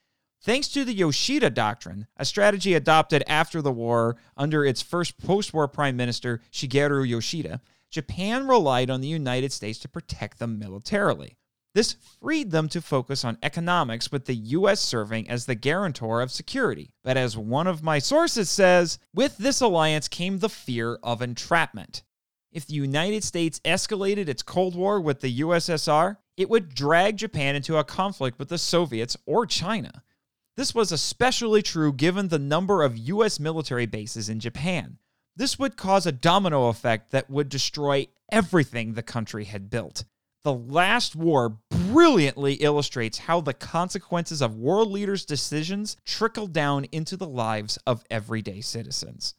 Thanks 0.43 0.67
to 0.69 0.85
the 0.85 0.93
Yoshida 0.93 1.51
Doctrine, 1.51 2.09
a 2.17 2.25
strategy 2.25 2.75
adopted 2.75 3.23
after 3.29 3.63
the 3.63 3.71
war 3.71 4.17
under 4.37 4.65
its 4.65 4.83
first 4.83 5.17
post 5.19 5.55
war 5.55 5.69
prime 5.69 5.97
minister, 5.97 6.41
Shigeru 6.51 7.09
Yoshida, 7.09 7.61
Japan 7.93 8.49
relied 8.49 8.91
on 8.91 9.03
the 9.03 9.09
United 9.09 9.53
States 9.53 9.79
to 9.81 9.89
protect 9.89 10.39
them 10.39 10.59
militarily. 10.59 11.37
This 11.75 11.97
freed 12.21 12.51
them 12.51 12.69
to 12.71 12.81
focus 12.81 13.25
on 13.25 13.39
economics 13.43 14.11
with 14.11 14.25
the 14.25 14.35
US 14.35 14.81
serving 14.81 15.29
as 15.29 15.47
the 15.47 15.55
guarantor 15.55 16.21
of 16.21 16.33
security. 16.33 16.91
But 17.05 17.17
as 17.17 17.37
one 17.37 17.67
of 17.67 17.83
my 17.83 17.99
sources 17.99 18.51
says, 18.51 18.99
with 19.15 19.37
this 19.37 19.61
alliance 19.61 20.09
came 20.09 20.39
the 20.39 20.49
fear 20.49 20.99
of 21.03 21.23
entrapment. 21.23 22.03
If 22.51 22.67
the 22.67 22.75
United 22.75 23.25
States 23.25 23.61
escalated 23.61 24.29
its 24.29 24.43
Cold 24.43 24.75
War 24.75 25.01
with 25.01 25.21
the 25.21 25.41
USSR, 25.41 26.17
it 26.37 26.51
would 26.51 26.75
drag 26.75 27.19
Japan 27.19 27.57
into 27.57 27.77
a 27.77 27.85
conflict 27.85 28.39
with 28.39 28.49
the 28.49 28.59
Soviets 28.59 29.17
or 29.27 29.47
China. 29.47 30.03
This 30.57 30.75
was 30.75 30.93
especially 30.93 31.63
true 31.63 31.93
given 31.93 32.29
the 32.29 32.39
number 32.39 32.83
of 32.83 32.99
US 32.99 33.41
military 33.41 33.87
bases 33.87 34.29
in 34.29 34.41
Japan. 34.41 34.99
This 35.35 35.59
would 35.59 35.77
cause 35.77 36.07
a 36.07 36.12
domino 36.12 36.69
effect 36.69 37.11
that 37.11 37.31
would 37.31 37.49
destroy 37.49 38.07
everything 38.31 38.93
the 38.93 39.03
country 39.03 39.45
had 39.45 39.71
built. 39.71 40.05
The 40.45 40.53
last 40.53 41.15
war 41.17 41.59
brilliantly 41.71 42.55
illustrates 42.55 43.19
how 43.19 43.41
the 43.41 43.55
consequences 43.55 44.43
of 44.43 44.57
world 44.57 44.91
leaders' 44.91 45.25
decisions 45.25 45.97
trickle 46.05 46.49
down 46.49 46.85
into 46.93 47.17
the 47.17 47.29
lives 47.29 47.79
of 47.87 48.05
everyday 48.11 48.61
citizens. 48.61 49.35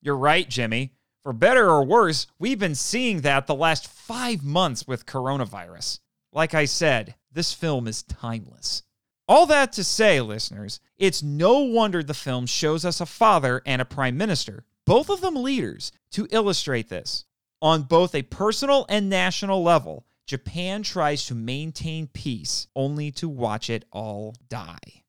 You're 0.00 0.16
right, 0.16 0.48
Jimmy. 0.48 0.92
For 1.24 1.32
better 1.32 1.68
or 1.68 1.84
worse, 1.84 2.26
we've 2.38 2.58
been 2.58 2.76
seeing 2.76 3.20
that 3.22 3.46
the 3.46 3.54
last 3.54 3.88
five 3.88 4.44
months 4.44 4.86
with 4.86 5.04
coronavirus. 5.04 5.98
Like 6.32 6.54
I 6.54 6.64
said, 6.64 7.16
this 7.32 7.52
film 7.52 7.86
is 7.88 8.02
timeless. 8.04 8.84
All 9.28 9.44
that 9.46 9.72
to 9.74 9.84
say, 9.84 10.22
listeners, 10.22 10.80
it's 10.96 11.22
no 11.22 11.58
wonder 11.58 12.02
the 12.02 12.14
film 12.14 12.46
shows 12.46 12.86
us 12.86 13.00
a 13.00 13.06
father 13.06 13.60
and 13.66 13.82
a 13.82 13.84
prime 13.84 14.16
minister, 14.16 14.64
both 14.86 15.10
of 15.10 15.20
them 15.20 15.36
leaders, 15.36 15.92
to 16.12 16.26
illustrate 16.30 16.88
this. 16.88 17.26
On 17.60 17.82
both 17.82 18.14
a 18.14 18.22
personal 18.22 18.86
and 18.88 19.10
national 19.10 19.62
level, 19.62 20.06
Japan 20.26 20.82
tries 20.82 21.26
to 21.26 21.34
maintain 21.34 22.06
peace 22.06 22.68
only 22.74 23.10
to 23.12 23.28
watch 23.28 23.68
it 23.68 23.84
all 23.92 24.34
die. 24.48 25.04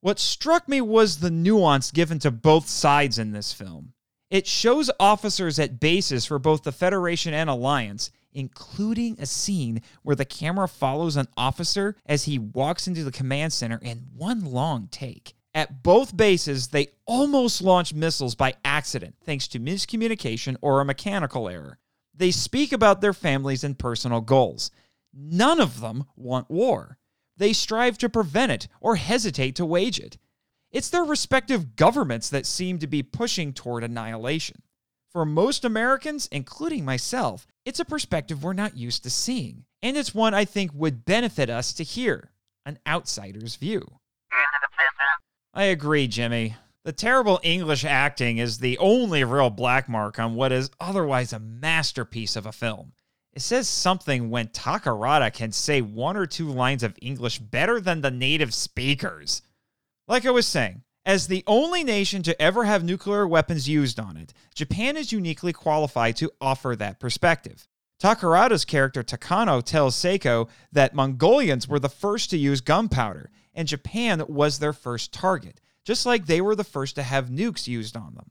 What 0.00 0.18
struck 0.18 0.66
me 0.68 0.80
was 0.80 1.18
the 1.18 1.30
nuance 1.30 1.90
given 1.90 2.18
to 2.20 2.30
both 2.30 2.68
sides 2.68 3.18
in 3.18 3.32
this 3.32 3.52
film. 3.52 3.92
It 4.30 4.46
shows 4.46 4.90
officers 5.00 5.58
at 5.58 5.80
bases 5.80 6.24
for 6.24 6.38
both 6.38 6.62
the 6.62 6.72
Federation 6.72 7.34
and 7.34 7.50
Alliance, 7.50 8.10
including 8.38 9.16
a 9.18 9.26
scene 9.26 9.82
where 10.02 10.16
the 10.16 10.24
camera 10.24 10.68
follows 10.68 11.16
an 11.16 11.26
officer 11.36 11.96
as 12.06 12.24
he 12.24 12.38
walks 12.38 12.86
into 12.86 13.02
the 13.02 13.10
command 13.10 13.52
center 13.52 13.80
in 13.82 14.06
one 14.14 14.44
long 14.44 14.86
take. 14.92 15.34
At 15.52 15.82
both 15.82 16.16
bases, 16.16 16.68
they 16.68 16.88
almost 17.04 17.60
launch 17.60 17.92
missiles 17.92 18.36
by 18.36 18.54
accident 18.64 19.16
thanks 19.24 19.48
to 19.48 19.58
miscommunication 19.58 20.56
or 20.62 20.80
a 20.80 20.84
mechanical 20.84 21.48
error. 21.48 21.78
They 22.14 22.30
speak 22.30 22.72
about 22.72 23.00
their 23.00 23.12
families 23.12 23.64
and 23.64 23.76
personal 23.76 24.20
goals. 24.20 24.70
None 25.12 25.60
of 25.60 25.80
them 25.80 26.04
want 26.14 26.48
war. 26.48 26.98
They 27.36 27.52
strive 27.52 27.98
to 27.98 28.08
prevent 28.08 28.52
it 28.52 28.68
or 28.80 28.96
hesitate 28.96 29.56
to 29.56 29.66
wage 29.66 29.98
it. 29.98 30.16
It's 30.70 30.90
their 30.90 31.04
respective 31.04 31.74
governments 31.74 32.30
that 32.30 32.46
seem 32.46 32.78
to 32.78 32.86
be 32.86 33.02
pushing 33.02 33.52
toward 33.52 33.82
annihilation. 33.82 34.62
For 35.10 35.24
most 35.24 35.64
Americans, 35.64 36.28
including 36.30 36.84
myself, 36.84 37.46
it's 37.68 37.80
a 37.80 37.84
perspective 37.84 38.42
we're 38.42 38.54
not 38.54 38.78
used 38.78 39.02
to 39.02 39.10
seeing, 39.10 39.62
and 39.82 39.94
it's 39.94 40.14
one 40.14 40.32
I 40.32 40.46
think 40.46 40.70
would 40.72 41.04
benefit 41.04 41.50
us 41.50 41.74
to 41.74 41.84
hear 41.84 42.30
an 42.64 42.78
outsider's 42.86 43.56
view. 43.56 43.86
I 45.52 45.64
agree, 45.64 46.08
Jimmy. 46.08 46.56
The 46.84 46.92
terrible 46.92 47.38
English 47.42 47.84
acting 47.84 48.38
is 48.38 48.56
the 48.56 48.78
only 48.78 49.22
real 49.22 49.50
black 49.50 49.86
mark 49.86 50.18
on 50.18 50.34
what 50.34 50.50
is 50.50 50.70
otherwise 50.80 51.34
a 51.34 51.38
masterpiece 51.38 52.36
of 52.36 52.46
a 52.46 52.52
film. 52.52 52.94
It 53.34 53.42
says 53.42 53.68
something 53.68 54.30
when 54.30 54.48
Takarada 54.48 55.30
can 55.30 55.52
say 55.52 55.82
one 55.82 56.16
or 56.16 56.24
two 56.24 56.48
lines 56.48 56.82
of 56.82 56.96
English 57.02 57.38
better 57.38 57.82
than 57.82 58.00
the 58.00 58.10
native 58.10 58.54
speakers. 58.54 59.42
Like 60.06 60.24
I 60.24 60.30
was 60.30 60.46
saying, 60.46 60.84
as 61.08 61.26
the 61.26 61.42
only 61.48 61.82
nation 61.82 62.22
to 62.22 62.40
ever 62.40 62.62
have 62.64 62.84
nuclear 62.84 63.26
weapons 63.26 63.68
used 63.68 63.98
on 63.98 64.16
it, 64.16 64.32
Japan 64.54 64.96
is 64.96 65.10
uniquely 65.10 65.52
qualified 65.52 66.14
to 66.16 66.30
offer 66.40 66.76
that 66.76 67.00
perspective. 67.00 67.66
Takarada's 68.00 68.64
character 68.64 69.02
Takano 69.02 69.60
tells 69.64 69.96
Seiko 69.96 70.48
that 70.70 70.94
Mongolians 70.94 71.66
were 71.66 71.80
the 71.80 71.88
first 71.88 72.30
to 72.30 72.38
use 72.38 72.60
gunpowder, 72.60 73.30
and 73.54 73.66
Japan 73.66 74.22
was 74.28 74.60
their 74.60 74.72
first 74.72 75.12
target 75.12 75.60
just 75.88 76.04
like 76.04 76.26
they 76.26 76.42
were 76.42 76.54
the 76.54 76.64
first 76.64 76.96
to 76.96 77.02
have 77.02 77.30
nukes 77.30 77.66
used 77.66 77.96
on 77.96 78.14
them. 78.14 78.30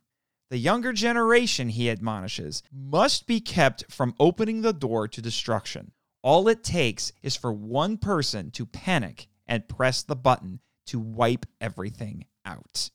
The 0.52 0.60
younger 0.60 0.94
generation, 0.94 1.70
he 1.70 1.90
admonishes, 1.90 2.62
must 2.72 3.26
be 3.26 3.40
kept 3.40 3.92
from 3.92 4.14
opening 4.20 4.62
the 4.62 4.74
door 4.74 5.08
to 5.08 5.24
destruction. 5.24 5.92
All 6.22 6.48
it 6.50 6.64
takes 6.64 7.12
is 7.24 7.36
for 7.36 7.52
one 7.52 7.98
person 7.98 8.52
to 8.52 8.68
panic 8.68 9.28
and 9.48 9.68
press 9.68 10.04
the 10.04 10.16
button 10.16 10.60
to 10.86 11.00
wipe 11.00 11.48
everything 11.60 12.26
out. 12.48 12.90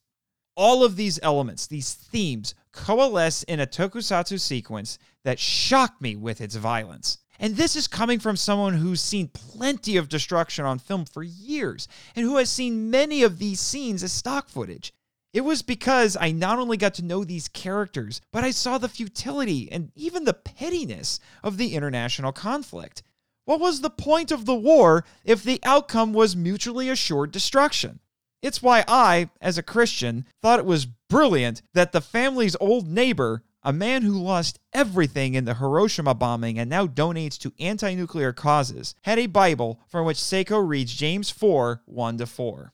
All 0.56 0.84
of 0.84 0.96
these 0.96 1.20
elements, 1.22 1.66
these 1.66 1.94
themes, 1.94 2.54
coalesce 2.72 3.42
in 3.44 3.60
a 3.60 3.66
tokusatsu 3.66 4.40
sequence 4.40 4.98
that 5.24 5.38
shocked 5.38 6.00
me 6.00 6.16
with 6.16 6.40
its 6.40 6.56
violence. 6.56 7.18
And 7.38 7.56
this 7.56 7.74
is 7.74 7.88
coming 7.88 8.18
from 8.18 8.36
someone 8.36 8.74
who's 8.74 9.00
seen 9.00 9.28
plenty 9.28 9.96
of 9.96 10.08
destruction 10.08 10.64
on 10.64 10.78
film 10.78 11.04
for 11.04 11.22
years 11.22 11.88
and 12.14 12.24
who 12.24 12.36
has 12.36 12.50
seen 12.50 12.90
many 12.90 13.22
of 13.22 13.38
these 13.38 13.60
scenes 13.60 14.02
as 14.02 14.12
stock 14.12 14.48
footage. 14.48 14.92
It 15.32 15.40
was 15.40 15.62
because 15.62 16.16
I 16.20 16.30
not 16.30 16.58
only 16.58 16.76
got 16.76 16.94
to 16.94 17.04
know 17.04 17.24
these 17.24 17.48
characters, 17.48 18.20
but 18.32 18.44
I 18.44 18.50
saw 18.50 18.76
the 18.78 18.88
futility 18.88 19.70
and 19.72 19.90
even 19.96 20.24
the 20.24 20.34
pettiness 20.34 21.20
of 21.42 21.56
the 21.56 21.74
international 21.74 22.32
conflict. 22.32 23.02
What 23.44 23.58
was 23.58 23.80
the 23.80 23.90
point 23.90 24.30
of 24.30 24.44
the 24.44 24.54
war 24.54 25.04
if 25.24 25.42
the 25.42 25.58
outcome 25.64 26.12
was 26.12 26.36
mutually 26.36 26.90
assured 26.90 27.32
destruction? 27.32 28.00
It's 28.42 28.60
why 28.60 28.84
I, 28.86 29.30
as 29.40 29.56
a 29.56 29.62
Christian, 29.62 30.26
thought 30.42 30.58
it 30.58 30.66
was 30.66 30.86
brilliant 30.86 31.62
that 31.72 31.92
the 31.92 32.00
family's 32.00 32.56
old 32.60 32.88
neighbor 32.88 33.44
a 33.64 33.72
man 33.72 34.02
who 34.02 34.20
lost 34.20 34.58
everything 34.72 35.34
in 35.34 35.44
the 35.44 35.54
Hiroshima 35.54 36.14
bombing 36.14 36.58
and 36.58 36.68
now 36.68 36.86
donates 36.86 37.38
to 37.38 37.52
anti 37.60 37.94
nuclear 37.94 38.32
causes, 38.32 38.94
had 39.02 39.18
a 39.18 39.26
Bible 39.26 39.80
from 39.86 40.04
which 40.04 40.16
Seiko 40.16 40.66
reads 40.66 40.94
James 40.94 41.30
4 41.30 41.82
1 41.84 42.18
to 42.18 42.26
4. 42.26 42.72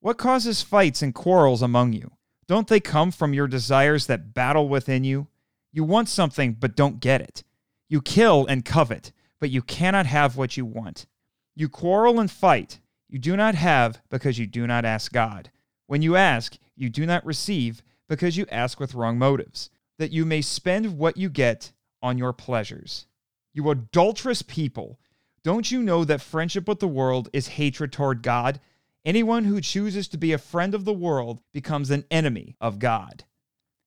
What 0.00 0.16
causes 0.18 0.62
fights 0.62 1.02
and 1.02 1.14
quarrels 1.14 1.60
among 1.60 1.92
you? 1.92 2.12
Don't 2.48 2.68
they 2.68 2.80
come 2.80 3.10
from 3.10 3.34
your 3.34 3.46
desires 3.46 4.06
that 4.06 4.32
battle 4.32 4.68
within 4.68 5.04
you? 5.04 5.28
You 5.72 5.84
want 5.84 6.08
something 6.08 6.54
but 6.54 6.74
don't 6.74 7.00
get 7.00 7.20
it. 7.20 7.44
You 7.88 8.00
kill 8.00 8.46
and 8.46 8.64
covet, 8.64 9.12
but 9.40 9.50
you 9.50 9.62
cannot 9.62 10.06
have 10.06 10.36
what 10.36 10.56
you 10.56 10.64
want. 10.64 11.06
You 11.54 11.68
quarrel 11.68 12.18
and 12.18 12.30
fight. 12.30 12.80
You 13.10 13.18
do 13.18 13.36
not 13.36 13.56
have 13.56 14.00
because 14.08 14.38
you 14.38 14.46
do 14.46 14.68
not 14.68 14.84
ask 14.84 15.12
God. 15.12 15.50
When 15.88 16.00
you 16.00 16.14
ask, 16.14 16.56
you 16.76 16.88
do 16.88 17.04
not 17.04 17.26
receive 17.26 17.82
because 18.08 18.36
you 18.36 18.46
ask 18.52 18.78
with 18.78 18.94
wrong 18.94 19.18
motives 19.18 19.68
that 19.98 20.12
you 20.12 20.24
may 20.24 20.40
spend 20.42 20.96
what 20.96 21.16
you 21.16 21.28
get 21.28 21.72
on 22.00 22.18
your 22.18 22.32
pleasures. 22.32 23.06
You 23.52 23.68
adulterous 23.68 24.42
people, 24.42 25.00
don't 25.42 25.72
you 25.72 25.82
know 25.82 26.04
that 26.04 26.20
friendship 26.20 26.68
with 26.68 26.78
the 26.78 26.86
world 26.86 27.28
is 27.32 27.48
hatred 27.48 27.92
toward 27.92 28.22
God? 28.22 28.60
Anyone 29.04 29.44
who 29.44 29.60
chooses 29.60 30.06
to 30.08 30.16
be 30.16 30.32
a 30.32 30.38
friend 30.38 30.72
of 30.72 30.84
the 30.84 30.92
world 30.92 31.40
becomes 31.52 31.90
an 31.90 32.04
enemy 32.12 32.54
of 32.60 32.78
God. 32.78 33.24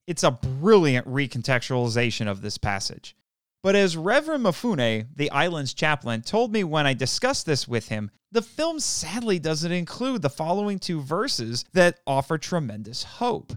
It's 0.05 0.23
a 0.23 0.31
brilliant 0.31 1.07
recontextualization 1.07 2.27
of 2.27 2.41
this 2.41 2.57
passage. 2.57 3.15
But 3.63 3.75
as 3.75 3.95
Reverend 3.95 4.43
Mafune, 4.43 5.07
the 5.15 5.31
island's 5.31 5.73
chaplain, 5.73 6.21
told 6.21 6.51
me 6.51 6.65
when 6.65 6.85
I 6.85 6.93
discussed 6.93 7.45
this 7.45 7.65
with 7.65 7.87
him, 7.87 8.11
the 8.29 8.41
film 8.41 8.81
sadly 8.81 9.39
doesn't 9.39 9.71
include 9.71 10.21
the 10.21 10.29
following 10.29 10.79
two 10.79 11.01
verses 11.01 11.63
that 11.71 11.99
offer 12.05 12.37
tremendous 12.37 13.03
hope. 13.03 13.53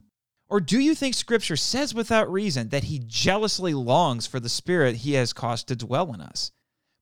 Or 0.48 0.60
do 0.60 0.78
you 0.78 0.94
think 0.94 1.14
Scripture 1.14 1.56
says 1.56 1.92
without 1.92 2.30
reason 2.30 2.68
that 2.68 2.84
He 2.84 3.02
jealously 3.04 3.75
longs 3.75 4.28
for 4.28 4.38
the 4.38 4.48
Spirit 4.48 4.96
He 4.96 5.14
has 5.14 5.32
caused 5.32 5.66
to 5.68 5.76
dwell 5.76 6.12
in 6.14 6.20
us? 6.20 6.52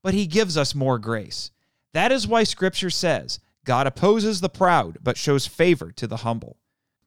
But 0.03 0.15
He 0.15 0.27
gives 0.27 0.57
us 0.57 0.75
more 0.75 0.99
grace. 0.99 1.51
That 1.93 2.11
is 2.11 2.27
why 2.27 2.45
Scripture 2.45 2.91
says, 2.91 3.39
God 3.65 3.87
opposes 3.87 4.41
the 4.41 4.49
proud, 4.49 4.99
but 5.03 5.19
shows 5.19 5.47
favor 5.47 5.93
to 5.93 6.07
the 6.07 6.19
humble. 6.19 6.59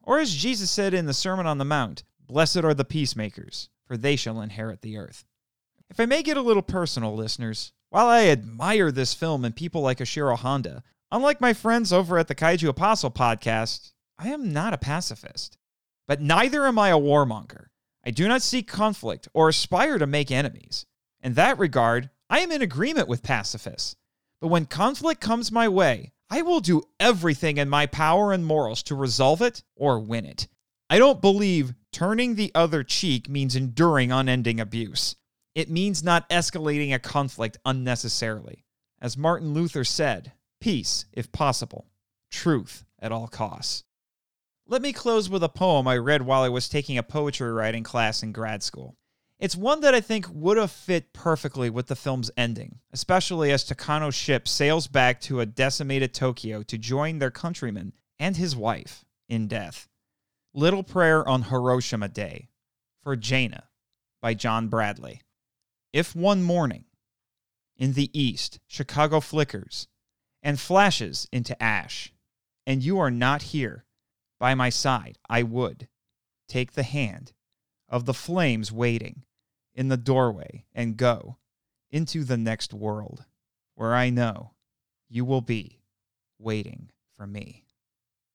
Or 0.04 0.20
as 0.20 0.36
Jesus 0.36 0.70
said 0.70 0.94
in 0.94 1.08
the 1.08 1.14
Sermon 1.14 1.48
on 1.48 1.58
the 1.58 1.66
Mount, 1.66 2.04
Blessed 2.28 2.58
are 2.58 2.74
the 2.76 2.86
peacemakers, 2.86 3.70
for 3.86 3.98
they 3.98 4.16
shall 4.16 4.42
inherit 4.42 4.82
the 4.82 4.98
earth. 4.98 5.26
If 5.90 6.00
I 6.02 6.06
may 6.06 6.22
get 6.22 6.38
a 6.38 6.42
little 6.42 6.64
personal, 6.64 7.16
listeners, 7.16 7.72
while 7.90 8.08
I 8.08 8.26
admire 8.26 8.92
this 8.92 9.14
film 9.14 9.46
and 9.46 9.56
people 9.56 9.82
like 9.82 10.00
Ishiro 10.00 10.38
Honda, 10.38 10.84
unlike 11.12 11.40
my 11.40 11.54
friends 11.54 11.94
over 11.94 12.18
at 12.18 12.28
the 12.28 12.36
Kaiju 12.36 12.68
Apostle 12.68 13.10
podcast, 13.10 13.94
I 14.20 14.30
am 14.30 14.52
not 14.52 14.74
a 14.74 14.78
pacifist. 14.78 15.58
But 16.08 16.22
neither 16.22 16.66
am 16.66 16.78
I 16.78 16.90
a 16.90 17.00
warmonger. 17.00 17.68
I 18.06 18.12
do 18.12 18.28
not 18.28 18.42
seek 18.42 18.68
conflict 18.68 19.28
or 19.34 19.50
aspire 19.50 19.98
to 19.98 20.08
make 20.08 20.30
enemies. 20.30 20.86
In 21.22 21.34
that 21.36 21.58
regard, 21.58 22.10
I 22.30 22.40
am 22.40 22.52
in 22.52 22.62
agreement 22.62 23.08
with 23.08 23.24
pacifists. 23.24 23.96
But 24.42 24.50
when 24.50 24.66
conflict 24.66 25.22
comes 25.22 25.52
my 25.52 25.68
way, 25.68 26.12
I 26.30 26.42
will 26.42 26.60
do 26.60 26.84
everything 27.00 27.58
in 27.58 27.70
my 27.70 27.86
power 27.86 28.34
and 28.34 28.46
morals 28.46 28.84
to 28.84 28.96
resolve 28.96 29.42
it 29.42 29.64
or 29.76 30.00
win 30.00 30.26
it. 30.26 30.48
I 30.90 31.00
don't 31.00 31.22
believe 31.22 31.74
turning 31.94 32.36
the 32.36 32.52
other 32.54 32.84
cheek 32.84 33.30
means 33.30 33.56
enduring 33.56 34.12
unending 34.12 34.60
abuse. 34.60 35.16
It 35.58 35.72
means 35.72 36.04
not 36.04 36.30
escalating 36.30 36.94
a 36.94 37.00
conflict 37.00 37.58
unnecessarily. 37.66 38.64
As 39.02 39.18
Martin 39.18 39.56
Luther 39.56 39.84
said, 39.84 40.34
peace 40.62 41.06
if 41.12 41.32
possible, 41.32 41.88
truth 42.30 42.86
at 43.00 43.12
all 43.12 43.28
costs. 43.28 43.84
Let 44.68 44.84
me 44.84 44.94
close 44.94 45.32
with 45.32 45.42
a 45.42 45.50
poem 45.50 45.88
I 45.88 45.98
read 45.98 46.22
while 46.22 46.44
I 46.44 46.50
was 46.50 46.70
taking 46.70 47.00
a 47.00 47.02
poetry 47.02 47.52
writing 47.52 47.82
class 47.82 48.22
in 48.22 48.34
grad 48.34 48.62
school. 48.62 48.98
It's 49.40 49.56
one 49.56 49.82
that 49.82 49.96
I 49.96 50.00
think 50.00 50.28
would 50.32 50.58
have 50.58 50.70
fit 50.70 51.12
perfectly 51.12 51.72
with 51.72 51.88
the 51.88 51.96
film's 51.96 52.30
ending, 52.38 52.78
especially 52.94 53.52
as 53.52 53.66
Takano's 53.66 54.14
ship 54.14 54.48
sails 54.48 54.86
back 54.86 55.20
to 55.22 55.40
a 55.40 55.48
decimated 55.48 56.14
Tokyo 56.14 56.62
to 56.62 56.78
join 56.78 57.18
their 57.18 57.32
countrymen 57.32 57.94
and 58.20 58.38
his 58.38 58.56
wife 58.56 59.06
in 59.28 59.48
death. 59.48 59.88
Little 60.54 60.84
Prayer 60.84 61.28
on 61.28 61.42
Hiroshima 61.42 62.10
Day 62.10 62.50
for 63.02 63.16
Jaina 63.16 63.64
by 64.22 64.36
John 64.36 64.68
Bradley. 64.68 65.22
If 65.98 66.16
one 66.16 66.44
morning 66.44 66.86
in 67.76 67.94
the 67.94 68.12
east 68.14 68.60
Chicago 68.68 69.20
flickers 69.20 69.88
and 70.44 70.60
flashes 70.60 71.28
into 71.32 71.60
ash, 71.60 72.14
and 72.68 72.84
you 72.84 73.00
are 73.00 73.10
not 73.10 73.42
here, 73.42 73.84
by 74.40 74.54
my 74.54 74.70
side, 74.70 75.18
I 75.28 75.42
would 75.42 75.88
take 76.48 76.74
the 76.74 76.84
hand 76.84 77.34
of 77.90 78.06
the 78.06 78.14
flames 78.14 78.72
waiting 78.72 79.24
in 79.74 79.88
the 79.88 79.98
doorway 79.98 80.66
and 80.72 80.98
go 80.98 81.38
into 81.90 82.24
the 82.24 82.38
next 82.38 82.76
world 82.76 83.26
where 83.74 83.96
I 83.96 84.12
know 84.12 84.52
you 85.10 85.26
will 85.26 85.42
be 85.42 85.82
waiting 86.38 86.92
for 87.16 87.26
me. 87.26 87.66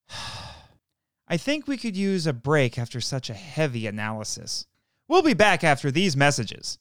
I 1.29 1.37
think 1.37 1.69
we 1.69 1.77
could 1.77 1.97
use 1.97 2.27
a 2.27 2.33
break 2.33 2.77
after 2.77 3.01
such 3.01 3.31
a 3.31 3.35
heavy 3.35 3.87
analysis. 3.87 4.67
We'll 5.07 5.23
be 5.23 5.33
back 5.33 5.63
after 5.63 5.93
these 5.93 6.17
messages. 6.17 6.81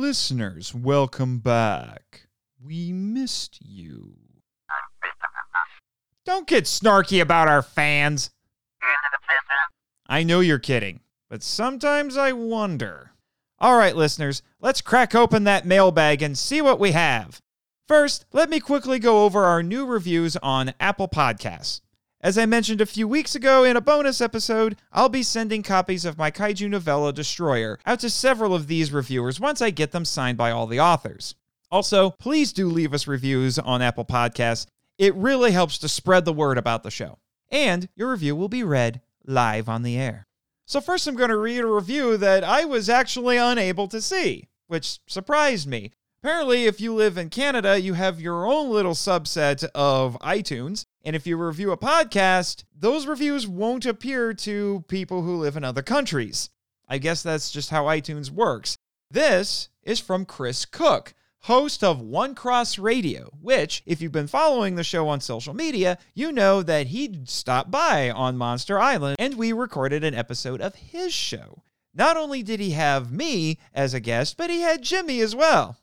Listeners, 0.00 0.74
welcome 0.74 1.40
back. 1.40 2.22
We 2.58 2.90
missed 2.90 3.58
you. 3.60 4.14
Don't 6.24 6.46
get 6.46 6.64
snarky 6.64 7.20
about 7.20 7.48
our 7.48 7.60
fans. 7.60 8.30
I 10.08 10.22
know 10.22 10.40
you're 10.40 10.58
kidding, 10.58 11.00
but 11.28 11.42
sometimes 11.42 12.16
I 12.16 12.32
wonder. 12.32 13.12
All 13.58 13.76
right, 13.76 13.94
listeners, 13.94 14.40
let's 14.58 14.80
crack 14.80 15.14
open 15.14 15.44
that 15.44 15.66
mailbag 15.66 16.22
and 16.22 16.38
see 16.38 16.62
what 16.62 16.80
we 16.80 16.92
have. 16.92 17.42
First, 17.86 18.24
let 18.32 18.48
me 18.48 18.58
quickly 18.58 18.98
go 18.98 19.26
over 19.26 19.44
our 19.44 19.62
new 19.62 19.84
reviews 19.84 20.34
on 20.38 20.72
Apple 20.80 21.08
Podcasts. 21.08 21.82
As 22.22 22.36
I 22.36 22.44
mentioned 22.44 22.82
a 22.82 22.86
few 22.86 23.08
weeks 23.08 23.34
ago 23.34 23.64
in 23.64 23.78
a 23.78 23.80
bonus 23.80 24.20
episode, 24.20 24.76
I'll 24.92 25.08
be 25.08 25.22
sending 25.22 25.62
copies 25.62 26.04
of 26.04 26.18
my 26.18 26.30
kaiju 26.30 26.68
novella 26.68 27.14
Destroyer 27.14 27.78
out 27.86 28.00
to 28.00 28.10
several 28.10 28.54
of 28.54 28.66
these 28.66 28.92
reviewers 28.92 29.40
once 29.40 29.62
I 29.62 29.70
get 29.70 29.92
them 29.92 30.04
signed 30.04 30.36
by 30.36 30.50
all 30.50 30.66
the 30.66 30.80
authors. 30.80 31.34
Also, 31.70 32.10
please 32.10 32.52
do 32.52 32.68
leave 32.68 32.92
us 32.92 33.06
reviews 33.06 33.58
on 33.58 33.80
Apple 33.80 34.04
Podcasts. 34.04 34.66
It 34.98 35.14
really 35.14 35.52
helps 35.52 35.78
to 35.78 35.88
spread 35.88 36.26
the 36.26 36.32
word 36.34 36.58
about 36.58 36.82
the 36.82 36.90
show. 36.90 37.16
And 37.50 37.88
your 37.96 38.10
review 38.10 38.36
will 38.36 38.50
be 38.50 38.64
read 38.64 39.00
live 39.24 39.70
on 39.70 39.82
the 39.82 39.96
air. 39.96 40.26
So, 40.66 40.82
first, 40.82 41.06
I'm 41.06 41.16
going 41.16 41.30
to 41.30 41.38
read 41.38 41.60
a 41.60 41.66
review 41.66 42.18
that 42.18 42.44
I 42.44 42.66
was 42.66 42.90
actually 42.90 43.38
unable 43.38 43.88
to 43.88 44.02
see, 44.02 44.46
which 44.66 44.98
surprised 45.06 45.66
me. 45.66 45.92
Apparently, 46.22 46.66
if 46.66 46.82
you 46.82 46.94
live 46.94 47.16
in 47.16 47.30
Canada, 47.30 47.80
you 47.80 47.94
have 47.94 48.20
your 48.20 48.46
own 48.46 48.70
little 48.70 48.92
subset 48.92 49.64
of 49.74 50.18
iTunes. 50.20 50.84
And 51.04 51.16
if 51.16 51.26
you 51.26 51.36
review 51.36 51.72
a 51.72 51.78
podcast, 51.78 52.64
those 52.78 53.06
reviews 53.06 53.46
won't 53.48 53.86
appear 53.86 54.34
to 54.34 54.84
people 54.86 55.22
who 55.22 55.36
live 55.36 55.56
in 55.56 55.64
other 55.64 55.82
countries. 55.82 56.50
I 56.88 56.98
guess 56.98 57.22
that's 57.22 57.50
just 57.50 57.70
how 57.70 57.84
iTunes 57.84 58.30
works. 58.30 58.76
This 59.10 59.68
is 59.82 59.98
from 59.98 60.26
Chris 60.26 60.64
Cook, 60.64 61.14
host 61.40 61.82
of 61.82 62.00
One 62.00 62.34
Cross 62.34 62.78
Radio, 62.78 63.30
which, 63.40 63.82
if 63.86 64.02
you've 64.02 64.12
been 64.12 64.26
following 64.26 64.74
the 64.74 64.84
show 64.84 65.08
on 65.08 65.20
social 65.20 65.54
media, 65.54 65.98
you 66.14 66.32
know 66.32 66.62
that 66.62 66.88
he 66.88 67.20
stopped 67.24 67.70
by 67.70 68.10
on 68.10 68.36
Monster 68.36 68.78
Island 68.78 69.16
and 69.18 69.36
we 69.36 69.52
recorded 69.52 70.04
an 70.04 70.14
episode 70.14 70.60
of 70.60 70.74
his 70.74 71.14
show. 71.14 71.62
Not 71.94 72.16
only 72.16 72.42
did 72.42 72.60
he 72.60 72.72
have 72.72 73.10
me 73.10 73.58
as 73.74 73.94
a 73.94 74.00
guest, 74.00 74.36
but 74.36 74.50
he 74.50 74.60
had 74.60 74.82
Jimmy 74.82 75.20
as 75.20 75.34
well. 75.34 75.78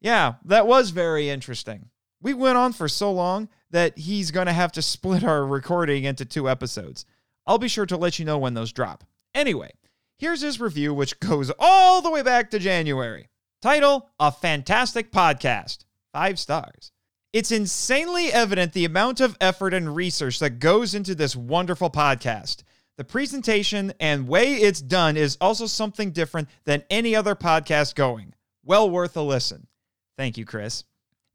Yeah, 0.00 0.34
that 0.44 0.66
was 0.66 0.90
very 0.90 1.28
interesting. 1.28 1.90
We 2.22 2.34
went 2.34 2.58
on 2.58 2.72
for 2.72 2.88
so 2.88 3.12
long 3.12 3.48
that 3.70 3.98
he's 3.98 4.30
going 4.30 4.46
to 4.46 4.52
have 4.52 4.72
to 4.72 4.82
split 4.82 5.24
our 5.24 5.44
recording 5.44 6.04
into 6.04 6.24
two 6.24 6.48
episodes. 6.48 7.06
I'll 7.46 7.58
be 7.58 7.68
sure 7.68 7.86
to 7.86 7.96
let 7.96 8.18
you 8.18 8.24
know 8.24 8.38
when 8.38 8.54
those 8.54 8.72
drop. 8.72 9.04
Anyway, 9.34 9.70
here's 10.18 10.40
his 10.40 10.60
review, 10.60 10.92
which 10.92 11.20
goes 11.20 11.50
all 11.58 12.02
the 12.02 12.10
way 12.10 12.22
back 12.22 12.50
to 12.50 12.58
January. 12.58 13.28
Title 13.62 14.08
A 14.18 14.32
Fantastic 14.32 15.12
Podcast. 15.12 15.84
Five 16.12 16.38
stars. 16.38 16.92
It's 17.32 17.52
insanely 17.52 18.32
evident 18.32 18.72
the 18.72 18.84
amount 18.84 19.20
of 19.20 19.36
effort 19.40 19.72
and 19.72 19.94
research 19.94 20.40
that 20.40 20.58
goes 20.58 20.94
into 20.94 21.14
this 21.14 21.36
wonderful 21.36 21.90
podcast. 21.90 22.64
The 22.96 23.04
presentation 23.04 23.92
and 24.00 24.26
way 24.26 24.54
it's 24.54 24.82
done 24.82 25.16
is 25.16 25.38
also 25.40 25.66
something 25.66 26.10
different 26.10 26.48
than 26.64 26.84
any 26.90 27.14
other 27.14 27.34
podcast 27.34 27.94
going. 27.94 28.34
Well 28.64 28.90
worth 28.90 29.16
a 29.16 29.22
listen. 29.22 29.68
Thank 30.18 30.36
you, 30.36 30.44
Chris. 30.44 30.84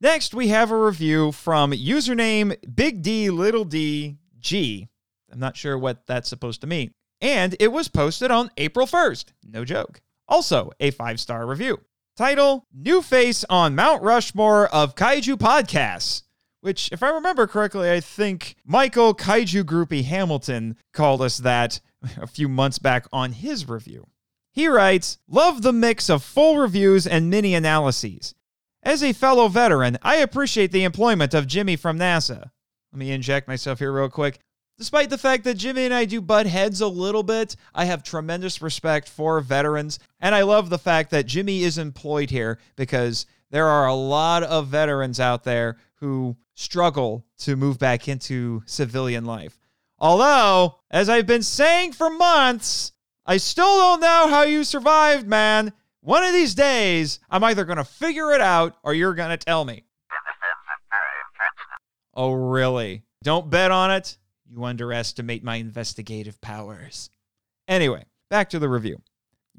Next, 0.02 0.34
we 0.34 0.50
have 0.50 0.72
a 0.72 0.78
review 0.78 1.32
from 1.32 1.72
username 1.72 2.56
Big 2.76 3.02
D 3.02 3.30
Little 3.30 3.64
D 3.64 4.18
G. 4.40 4.90
I'm 5.32 5.40
not 5.40 5.56
sure 5.56 5.78
what 5.78 6.06
that's 6.06 6.30
supposed 6.30 6.62
to 6.62 6.68
mean. 6.68 6.94
And 7.22 7.56
it 7.60 7.72
was 7.72 7.88
posted 7.88 8.30
on 8.30 8.52
April 8.58 8.86
1st. 8.86 9.26
No 9.44 9.64
joke. 9.64 10.02
Also, 10.28 10.72
a 10.80 10.92
five 10.92 11.20
star 11.20 11.48
review. 11.48 11.80
Title 12.18 12.66
New 12.74 13.02
Face 13.02 13.46
on 13.50 13.76
Mount 13.76 14.04
Rushmore 14.04 14.68
of 14.68 14.96
Kaiju 14.96 15.36
Podcasts. 15.36 16.24
Which, 16.62 16.92
if 16.92 17.04
I 17.04 17.10
remember 17.10 17.48
correctly, 17.48 17.92
I 17.92 18.00
think 18.00 18.56
Michael 18.66 19.14
Kaiju 19.14 19.64
Groupie 19.64 20.04
Hamilton 20.04 20.78
called 20.94 21.22
us 21.22 21.38
that 21.38 21.80
a 22.18 22.28
few 22.28 22.50
months 22.50 22.80
back 22.80 23.08
on 23.14 23.34
his 23.34 23.70
review. 23.70 24.08
He 24.52 24.68
writes, 24.68 25.20
Love 25.28 25.62
the 25.62 25.74
mix 25.74 26.10
of 26.10 26.24
full 26.24 26.58
reviews 26.58 27.06
and 27.06 27.30
mini 27.30 27.54
analyses. 27.56 28.34
As 28.86 29.02
a 29.02 29.14
fellow 29.14 29.48
veteran, 29.48 29.98
I 30.04 30.18
appreciate 30.18 30.72
the 30.72 30.84
employment 30.84 31.34
of 31.34 31.48
Jimmy 31.48 31.76
from 31.76 31.98
NASA. 31.98 32.52
Let 32.94 33.00
me 33.00 33.12
inject 33.12 33.48
myself 33.48 33.80
here 33.80 33.92
real 33.92 34.10
quick. 34.10 34.38
Despite 34.78 35.10
the 35.10 35.18
fact 35.18 35.44
that 35.46 35.58
Jimmy 35.58 35.86
and 35.86 35.94
I 35.94 36.06
do 36.06 36.22
butt 36.22 36.46
heads 36.46 36.82
a 36.82 36.88
little 36.88 37.24
bit, 37.24 37.56
I 37.74 37.86
have 37.86 38.04
tremendous 38.04 38.62
respect 38.62 39.10
for 39.10 39.42
veterans, 39.42 39.98
and 40.20 40.36
I 40.36 40.44
love 40.44 40.70
the 40.70 40.78
fact 40.78 41.10
that 41.10 41.26
Jimmy 41.26 41.64
is 41.64 41.80
employed 41.80 42.30
here 42.30 42.60
because 42.76 43.26
there 43.50 43.68
are 43.68 43.88
a 43.88 43.96
lot 43.96 44.44
of 44.44 44.68
veterans 44.68 45.20
out 45.20 45.46
there 45.46 45.78
who 45.96 46.38
struggle 46.54 47.26
to 47.40 47.56
move 47.56 47.80
back 47.80 48.08
into 48.08 48.62
civilian 48.68 49.26
life. 49.26 49.58
Although, 49.98 50.76
as 50.92 51.10
I've 51.10 51.26
been 51.26 51.42
saying 51.42 51.94
for 51.94 52.12
months, 52.12 52.92
I 53.26 53.38
still 53.38 53.80
don't 53.80 54.02
know 54.02 54.28
how 54.30 54.44
you 54.44 54.64
survived, 54.64 55.26
man. 55.28 55.74
One 56.06 56.24
of 56.24 56.34
these 56.34 56.54
days, 56.54 57.20
I'm 57.32 57.44
either 57.44 57.66
going 57.66 57.80
to 57.80 57.84
figure 57.84 58.32
it 58.32 58.40
out 58.40 58.78
or 58.84 58.94
you're 58.94 59.16
going 59.16 59.32
to 59.32 59.44
tell 59.44 59.66
me. 59.66 59.86
Oh, 62.14 62.32
really? 62.32 63.02
Don't 63.24 63.50
bet 63.50 63.72
on 63.72 63.90
it. 63.90 64.20
You 64.48 64.64
underestimate 64.66 65.44
my 65.44 65.56
investigative 65.56 66.40
powers. 66.42 67.10
Anyway, 67.68 68.06
back 68.30 68.52
to 68.52 68.60
the 68.60 68.70
review. 68.70 69.02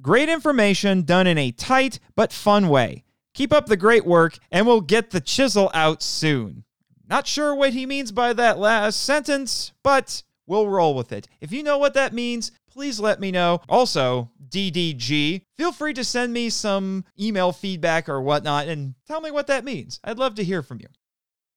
Great 0.00 0.28
information 0.28 1.02
done 1.02 1.26
in 1.26 1.36
a 1.36 1.50
tight 1.50 1.98
but 2.14 2.32
fun 2.32 2.68
way. 2.68 3.02
Keep 3.34 3.52
up 3.52 3.66
the 3.66 3.76
great 3.76 4.06
work, 4.06 4.38
and 4.52 4.68
we'll 4.68 4.80
get 4.80 5.10
the 5.10 5.20
chisel 5.20 5.68
out 5.74 6.00
soon. 6.00 6.62
Not 7.08 7.26
sure 7.26 7.56
what 7.56 7.72
he 7.72 7.86
means 7.86 8.12
by 8.12 8.32
that 8.34 8.56
last 8.56 9.02
sentence, 9.02 9.72
but 9.82 10.22
we'll 10.46 10.68
roll 10.68 10.94
with 10.94 11.10
it. 11.10 11.26
If 11.40 11.50
you 11.50 11.64
know 11.64 11.78
what 11.78 11.94
that 11.94 12.14
means, 12.14 12.52
please 12.76 13.00
let 13.00 13.18
me 13.18 13.30
know. 13.30 13.62
Also, 13.70 14.30
DDG, 14.50 15.40
feel 15.56 15.72
free 15.72 15.94
to 15.94 16.04
send 16.04 16.30
me 16.30 16.50
some 16.50 17.06
email 17.18 17.50
feedback 17.50 18.06
or 18.06 18.20
whatnot 18.20 18.68
and 18.68 18.94
tell 19.06 19.22
me 19.22 19.30
what 19.30 19.46
that 19.46 19.64
means. 19.64 19.98
I'd 20.04 20.18
love 20.18 20.34
to 20.34 20.44
hear 20.44 20.62
from 20.62 20.80
you. 20.80 20.88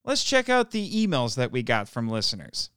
Let's 0.05 0.23
check 0.23 0.47
out 0.47 0.71
the 0.71 1.05
emails 1.05 1.36
that 1.36 1.51
we 1.51 1.62
got 1.62 1.89
from 1.89 2.08
listeners. 2.08 2.69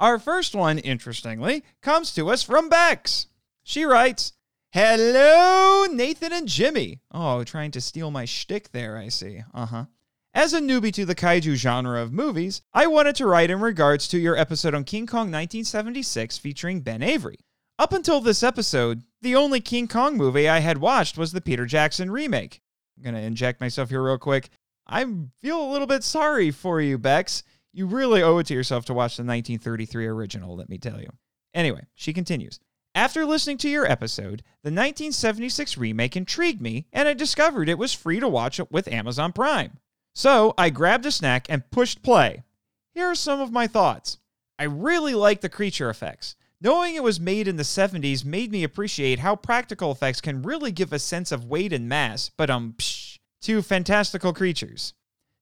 Our 0.00 0.18
first 0.18 0.54
one, 0.54 0.78
interestingly, 0.78 1.62
comes 1.82 2.14
to 2.14 2.30
us 2.30 2.42
from 2.42 2.70
Bex. 2.70 3.26
She 3.62 3.84
writes, 3.84 4.32
Hello, 4.72 5.84
Nathan 5.84 6.32
and 6.32 6.48
Jimmy. 6.48 7.02
Oh, 7.12 7.44
trying 7.44 7.70
to 7.72 7.82
steal 7.82 8.10
my 8.10 8.24
shtick 8.24 8.72
there, 8.72 8.96
I 8.96 9.08
see. 9.08 9.42
Uh 9.52 9.66
huh. 9.66 9.84
As 10.32 10.54
a 10.54 10.60
newbie 10.60 10.92
to 10.94 11.04
the 11.04 11.14
kaiju 11.14 11.54
genre 11.54 12.00
of 12.00 12.14
movies, 12.14 12.62
I 12.72 12.86
wanted 12.86 13.14
to 13.16 13.26
write 13.26 13.50
in 13.50 13.60
regards 13.60 14.08
to 14.08 14.18
your 14.18 14.36
episode 14.36 14.74
on 14.74 14.84
King 14.84 15.06
Kong 15.06 15.30
1976 15.30 16.38
featuring 16.38 16.80
Ben 16.80 17.02
Avery. 17.02 17.38
Up 17.76 17.92
until 17.92 18.20
this 18.20 18.44
episode, 18.44 19.02
the 19.20 19.34
only 19.34 19.60
King 19.60 19.88
Kong 19.88 20.16
movie 20.16 20.48
I 20.48 20.60
had 20.60 20.78
watched 20.78 21.18
was 21.18 21.32
the 21.32 21.40
Peter 21.40 21.66
Jackson 21.66 22.08
remake. 22.08 22.62
I'm 22.96 23.02
going 23.02 23.16
to 23.16 23.20
inject 23.20 23.60
myself 23.60 23.88
here 23.90 24.02
real 24.02 24.16
quick. 24.16 24.50
I 24.86 25.04
feel 25.40 25.60
a 25.60 25.72
little 25.72 25.88
bit 25.88 26.04
sorry 26.04 26.52
for 26.52 26.80
you, 26.80 26.98
Bex. 26.98 27.42
You 27.72 27.86
really 27.86 28.22
owe 28.22 28.38
it 28.38 28.46
to 28.46 28.54
yourself 28.54 28.84
to 28.84 28.94
watch 28.94 29.16
the 29.16 29.22
1933 29.22 30.06
original, 30.06 30.54
let 30.54 30.68
me 30.68 30.78
tell 30.78 31.00
you. 31.00 31.08
Anyway, 31.52 31.84
she 31.96 32.12
continues. 32.12 32.60
After 32.94 33.26
listening 33.26 33.58
to 33.58 33.68
your 33.68 33.90
episode, 33.90 34.44
the 34.62 34.70
1976 34.70 35.76
remake 35.76 36.16
intrigued 36.16 36.62
me, 36.62 36.86
and 36.92 37.08
I 37.08 37.14
discovered 37.14 37.68
it 37.68 37.78
was 37.78 37.92
free 37.92 38.20
to 38.20 38.28
watch 38.28 38.60
with 38.70 38.86
Amazon 38.86 39.32
Prime. 39.32 39.78
So 40.14 40.54
I 40.56 40.70
grabbed 40.70 41.06
a 41.06 41.10
snack 41.10 41.46
and 41.48 41.68
pushed 41.72 42.04
play. 42.04 42.44
Here 42.92 43.06
are 43.06 43.16
some 43.16 43.40
of 43.40 43.50
my 43.50 43.66
thoughts. 43.66 44.18
I 44.60 44.64
really 44.64 45.14
like 45.14 45.40
the 45.40 45.48
creature 45.48 45.90
effects. 45.90 46.36
Knowing 46.64 46.94
it 46.94 47.02
was 47.02 47.20
made 47.20 47.46
in 47.46 47.56
the 47.56 47.62
70s 47.62 48.24
made 48.24 48.50
me 48.50 48.64
appreciate 48.64 49.18
how 49.18 49.36
practical 49.36 49.92
effects 49.92 50.22
can 50.22 50.40
really 50.40 50.72
give 50.72 50.94
a 50.94 50.98
sense 50.98 51.30
of 51.30 51.44
weight 51.44 51.74
and 51.74 51.86
mass, 51.86 52.30
but 52.38 52.48
um, 52.48 52.72
psh, 52.78 53.18
to 53.42 53.60
fantastical 53.60 54.32
creatures. 54.32 54.94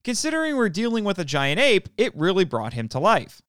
Considering 0.03 0.57
we're 0.57 0.69
dealing 0.69 1.05
with 1.05 1.21
a 1.21 1.25
giant 1.25 1.61
ape, 1.61 1.89
it 1.97 2.17
really 2.17 2.45
brought 2.45 2.73
him 2.73 2.89
to 2.89 2.99
life. 2.99 3.41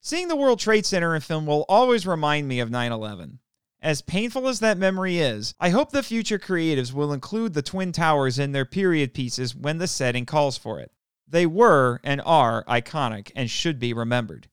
Seeing 0.00 0.26
the 0.26 0.34
World 0.34 0.58
Trade 0.58 0.84
Center 0.84 1.14
in 1.14 1.20
film 1.20 1.46
will 1.46 1.64
always 1.68 2.04
remind 2.04 2.48
me 2.48 2.58
of 2.58 2.68
9 2.68 2.90
11. 2.90 3.38
As 3.80 4.02
painful 4.02 4.48
as 4.48 4.58
that 4.58 4.76
memory 4.76 5.18
is, 5.18 5.54
I 5.60 5.70
hope 5.70 5.92
the 5.92 6.02
future 6.02 6.38
creatives 6.40 6.92
will 6.92 7.12
include 7.12 7.54
the 7.54 7.62
Twin 7.62 7.92
Towers 7.92 8.40
in 8.40 8.50
their 8.50 8.64
period 8.64 9.14
pieces 9.14 9.54
when 9.54 9.78
the 9.78 9.86
setting 9.86 10.26
calls 10.26 10.58
for 10.58 10.80
it. 10.80 10.90
They 11.28 11.46
were 11.46 12.00
and 12.02 12.20
are 12.26 12.64
iconic 12.64 13.30
and 13.36 13.48
should 13.48 13.78
be 13.78 13.92
remembered. 13.92 14.48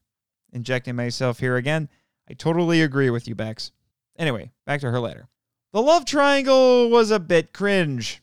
Injecting 0.54 0.96
myself 0.96 1.40
here 1.40 1.58
again, 1.58 1.90
I 2.30 2.34
totally 2.34 2.82
agree 2.82 3.10
with 3.10 3.28
you, 3.28 3.36
Bex. 3.36 3.72
Anyway, 4.18 4.52
back 4.66 4.82
to 4.82 4.92
her 4.92 5.00
letter. 5.00 5.28
The 5.74 5.82
love 5.82 6.06
triangle 6.06 6.90
was 6.90 7.12
a 7.12 7.20
bit 7.20 7.54
cringe. 7.54 8.22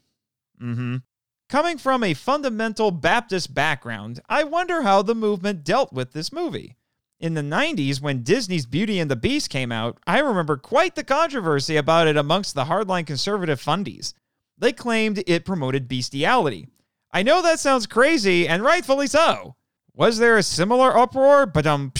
Mm 0.60 0.74
hmm. 0.74 0.96
Coming 1.48 1.78
from 1.78 2.02
a 2.02 2.14
fundamental 2.14 2.90
Baptist 2.90 3.54
background, 3.54 4.20
I 4.28 4.44
wonder 4.44 4.82
how 4.82 5.02
the 5.02 5.14
movement 5.14 5.62
dealt 5.62 5.92
with 5.92 6.12
this 6.12 6.32
movie. 6.32 6.76
In 7.20 7.34
the 7.34 7.42
90s, 7.42 8.00
when 8.00 8.22
Disney's 8.22 8.66
Beauty 8.66 8.98
and 8.98 9.10
the 9.10 9.16
Beast 9.16 9.50
came 9.50 9.70
out, 9.70 9.98
I 10.06 10.18
remember 10.18 10.56
quite 10.56 10.94
the 10.94 11.04
controversy 11.04 11.76
about 11.76 12.08
it 12.08 12.16
amongst 12.16 12.54
the 12.54 12.64
hardline 12.64 13.06
conservative 13.06 13.62
fundies. 13.62 14.14
They 14.58 14.72
claimed 14.72 15.22
it 15.26 15.44
promoted 15.44 15.88
bestiality. 15.88 16.68
I 17.12 17.22
know 17.22 17.40
that 17.42 17.60
sounds 17.60 17.86
crazy, 17.86 18.48
and 18.48 18.62
rightfully 18.62 19.06
so. 19.06 19.54
Was 19.94 20.18
there 20.18 20.36
a 20.36 20.42
similar 20.42 20.96
uproar, 20.96 21.46
but 21.46 21.66
um, 21.66 21.92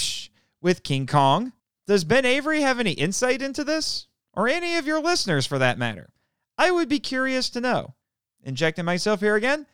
with 0.60 0.82
King 0.82 1.06
Kong? 1.06 1.52
Does 1.86 2.04
Ben 2.04 2.24
Avery 2.24 2.62
have 2.62 2.80
any 2.80 2.92
insight 2.92 3.42
into 3.42 3.64
this? 3.64 4.06
Or 4.32 4.48
any 4.48 4.76
of 4.76 4.86
your 4.86 5.00
listeners, 5.00 5.46
for 5.46 5.58
that 5.58 5.78
matter? 5.78 6.10
I 6.58 6.70
would 6.70 6.88
be 6.88 6.98
curious 6.98 7.50
to 7.50 7.60
know. 7.60 7.94
Injecting 8.42 8.84
myself 8.84 9.20
here 9.20 9.36
again? 9.36 9.66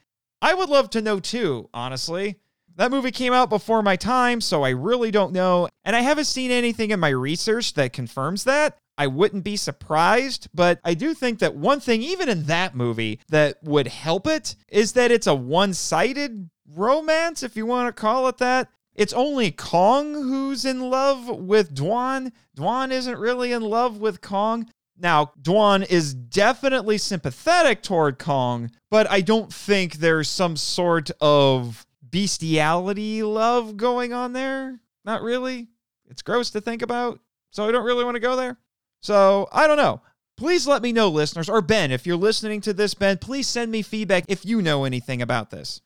I 0.43 0.55
would 0.55 0.69
love 0.69 0.91
to 0.91 1.03
know 1.03 1.21
too, 1.21 1.69
honestly. 1.73 2.37
That 2.77 2.91
movie 2.91 3.11
came 3.11 3.33
out 3.33 3.51
before 3.51 3.83
my 3.83 3.97
time, 3.97 4.41
so 4.41 4.63
I 4.63 4.71
really 4.71 5.11
don't 5.11 5.33
know. 5.33 5.69
And 5.85 5.95
I 5.95 6.01
haven't 6.01 6.25
seen 6.25 6.51
anything 6.51 6.91
in 6.91 7.01
my 7.01 7.09
research 7.09 7.75
that 7.75 7.93
confirms 7.93 8.45
that. 8.45 8.79
I 8.97 9.07
wouldn't 9.07 9.45
be 9.45 9.57
surprised, 9.57 10.49
but 10.53 10.79
I 10.85 10.95
do 10.95 11.15
think 11.15 11.39
that 11.39 11.57
one 11.57 11.81
thing, 11.81 12.03
even 12.03 12.29
in 12.29 12.45
that 12.45 12.75
movie, 12.75 13.21
that 13.29 13.63
would 13.63 13.89
help 13.89 14.27
it 14.27 14.57
is 14.69 14.93
that 14.93 15.11
it's 15.11 15.27
a 15.27 15.35
one 15.35 15.75
sided 15.75 16.51
romance, 16.75 17.43
if 17.43 17.57
you 17.57 17.67
want 17.67 17.95
to 17.95 17.99
call 17.99 18.29
it 18.29 18.39
that. 18.39 18.69
It's 19.01 19.15
only 19.15 19.51
Kong 19.51 20.13
who's 20.13 20.67
in 20.67 20.91
love 20.91 21.27
with 21.27 21.75
Dwan. 21.75 22.33
Dwan 22.55 22.91
isn't 22.91 23.17
really 23.17 23.51
in 23.51 23.63
love 23.63 23.97
with 23.97 24.21
Kong. 24.21 24.71
Now, 24.99 25.33
Dwan 25.41 25.91
is 25.91 26.13
definitely 26.13 26.99
sympathetic 26.99 27.83
toward 27.83 28.19
Kong, 28.19 28.71
but 28.91 29.11
I 29.11 29.23
don't 29.23 29.51
think 29.51 29.95
there's 29.95 30.29
some 30.29 30.55
sort 30.55 31.11
of 31.19 31.87
bestiality 32.03 33.23
love 33.23 33.79
going 33.79 34.13
on 34.13 34.35
there. 34.35 34.81
Not 35.07 35.23
really. 35.23 35.69
It's 36.11 36.21
gross 36.21 36.51
to 36.51 36.61
think 36.61 36.83
about. 36.83 37.21
So 37.53 37.67
I 37.67 37.73
don't 37.73 37.87
really 37.87 38.05
want 38.05 38.17
to 38.17 38.21
go 38.21 38.37
there. 38.37 38.59
So 39.01 39.49
I 39.51 39.67
don't 39.67 39.79
know. 39.79 40.03
Please 40.37 40.67
let 40.67 40.83
me 40.83 40.93
know, 40.93 41.09
listeners, 41.09 41.49
or 41.49 41.63
Ben, 41.63 41.91
if 41.91 42.07
you're 42.07 42.17
listening 42.17 42.61
to 42.61 42.75
this, 42.75 42.93
Ben, 42.93 43.17
please 43.17 43.49
send 43.49 43.73
me 43.73 43.81
feedback 43.81 44.27
if 44.29 44.45
you 44.45 44.61
know 44.61 44.85
anything 44.85 45.23
about 45.23 45.49
this. 45.49 45.81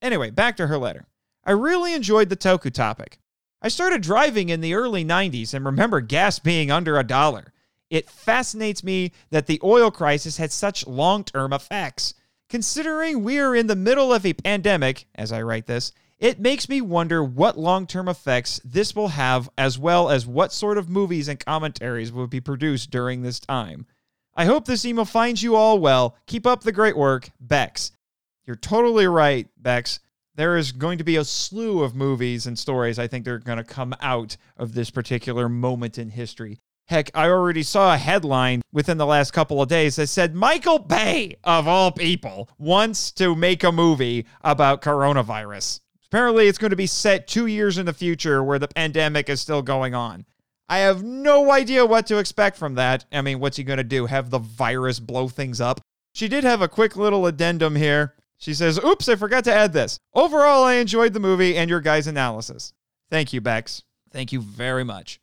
Anyway, 0.00 0.30
back 0.30 0.56
to 0.58 0.68
her 0.68 0.78
letter. 0.78 1.06
I 1.44 1.52
really 1.52 1.94
enjoyed 1.94 2.28
the 2.28 2.36
Toku 2.36 2.72
topic. 2.72 3.18
I 3.62 3.68
started 3.68 4.02
driving 4.02 4.48
in 4.48 4.60
the 4.60 4.74
early 4.74 5.04
90s 5.04 5.52
and 5.52 5.64
remember 5.64 6.00
gas 6.00 6.38
being 6.38 6.70
under 6.70 6.98
a 6.98 7.04
dollar. 7.04 7.52
It 7.90 8.08
fascinates 8.08 8.84
me 8.84 9.12
that 9.30 9.46
the 9.46 9.60
oil 9.62 9.90
crisis 9.90 10.36
had 10.36 10.52
such 10.52 10.86
long 10.86 11.24
term 11.24 11.52
effects. 11.52 12.14
Considering 12.48 13.22
we 13.22 13.38
are 13.38 13.54
in 13.54 13.66
the 13.66 13.76
middle 13.76 14.12
of 14.12 14.24
a 14.24 14.32
pandemic, 14.32 15.06
as 15.14 15.32
I 15.32 15.42
write 15.42 15.66
this, 15.66 15.92
it 16.18 16.38
makes 16.38 16.68
me 16.68 16.80
wonder 16.80 17.24
what 17.24 17.58
long 17.58 17.86
term 17.86 18.08
effects 18.08 18.60
this 18.64 18.94
will 18.94 19.08
have, 19.08 19.48
as 19.56 19.78
well 19.78 20.10
as 20.10 20.26
what 20.26 20.52
sort 20.52 20.78
of 20.78 20.88
movies 20.88 21.28
and 21.28 21.38
commentaries 21.38 22.12
will 22.12 22.26
be 22.26 22.40
produced 22.40 22.90
during 22.90 23.22
this 23.22 23.40
time. 23.40 23.86
I 24.34 24.44
hope 24.44 24.64
this 24.64 24.84
email 24.84 25.04
finds 25.04 25.42
you 25.42 25.56
all 25.56 25.78
well. 25.78 26.16
Keep 26.26 26.46
up 26.46 26.62
the 26.62 26.72
great 26.72 26.96
work, 26.96 27.30
Bex. 27.40 27.92
You're 28.44 28.56
totally 28.56 29.06
right, 29.06 29.48
Bex. 29.56 30.00
There 30.40 30.56
is 30.56 30.72
going 30.72 30.96
to 30.96 31.04
be 31.04 31.16
a 31.16 31.24
slew 31.26 31.82
of 31.82 31.94
movies 31.94 32.46
and 32.46 32.58
stories 32.58 32.98
I 32.98 33.06
think 33.06 33.26
they're 33.26 33.40
going 33.40 33.58
to 33.58 33.62
come 33.62 33.94
out 34.00 34.38
of 34.56 34.72
this 34.72 34.88
particular 34.88 35.50
moment 35.50 35.98
in 35.98 36.08
history. 36.08 36.58
Heck, 36.88 37.10
I 37.14 37.28
already 37.28 37.62
saw 37.62 37.92
a 37.92 37.98
headline 37.98 38.62
within 38.72 38.96
the 38.96 39.04
last 39.04 39.34
couple 39.34 39.60
of 39.60 39.68
days 39.68 39.96
that 39.96 40.06
said 40.06 40.34
Michael 40.34 40.78
Bay, 40.78 41.36
of 41.44 41.68
all 41.68 41.92
people, 41.92 42.48
wants 42.56 43.12
to 43.12 43.34
make 43.36 43.62
a 43.62 43.70
movie 43.70 44.24
about 44.40 44.80
coronavirus. 44.80 45.80
Apparently, 46.06 46.48
it's 46.48 46.56
going 46.56 46.70
to 46.70 46.74
be 46.74 46.86
set 46.86 47.28
two 47.28 47.44
years 47.44 47.76
in 47.76 47.84
the 47.84 47.92
future 47.92 48.42
where 48.42 48.58
the 48.58 48.68
pandemic 48.68 49.28
is 49.28 49.42
still 49.42 49.60
going 49.60 49.94
on. 49.94 50.24
I 50.70 50.78
have 50.78 51.02
no 51.02 51.50
idea 51.50 51.84
what 51.84 52.06
to 52.06 52.16
expect 52.16 52.56
from 52.56 52.76
that. 52.76 53.04
I 53.12 53.20
mean, 53.20 53.40
what's 53.40 53.58
he 53.58 53.62
going 53.62 53.76
to 53.76 53.84
do? 53.84 54.06
Have 54.06 54.30
the 54.30 54.38
virus 54.38 55.00
blow 55.00 55.28
things 55.28 55.60
up? 55.60 55.82
She 56.14 56.28
did 56.28 56.44
have 56.44 56.62
a 56.62 56.66
quick 56.66 56.96
little 56.96 57.26
addendum 57.26 57.76
here. 57.76 58.14
She 58.40 58.54
says, 58.54 58.82
Oops, 58.82 59.06
I 59.08 59.16
forgot 59.16 59.44
to 59.44 59.52
add 59.52 59.72
this. 59.72 59.98
Overall, 60.14 60.64
I 60.64 60.74
enjoyed 60.74 61.12
the 61.12 61.20
movie 61.20 61.56
and 61.56 61.68
your 61.68 61.80
guys' 61.80 62.06
analysis. 62.06 62.72
Thank 63.10 63.32
you, 63.32 63.40
Bex. 63.40 63.82
Thank 64.10 64.32
you 64.32 64.40
very 64.40 64.82
much. 64.82 65.20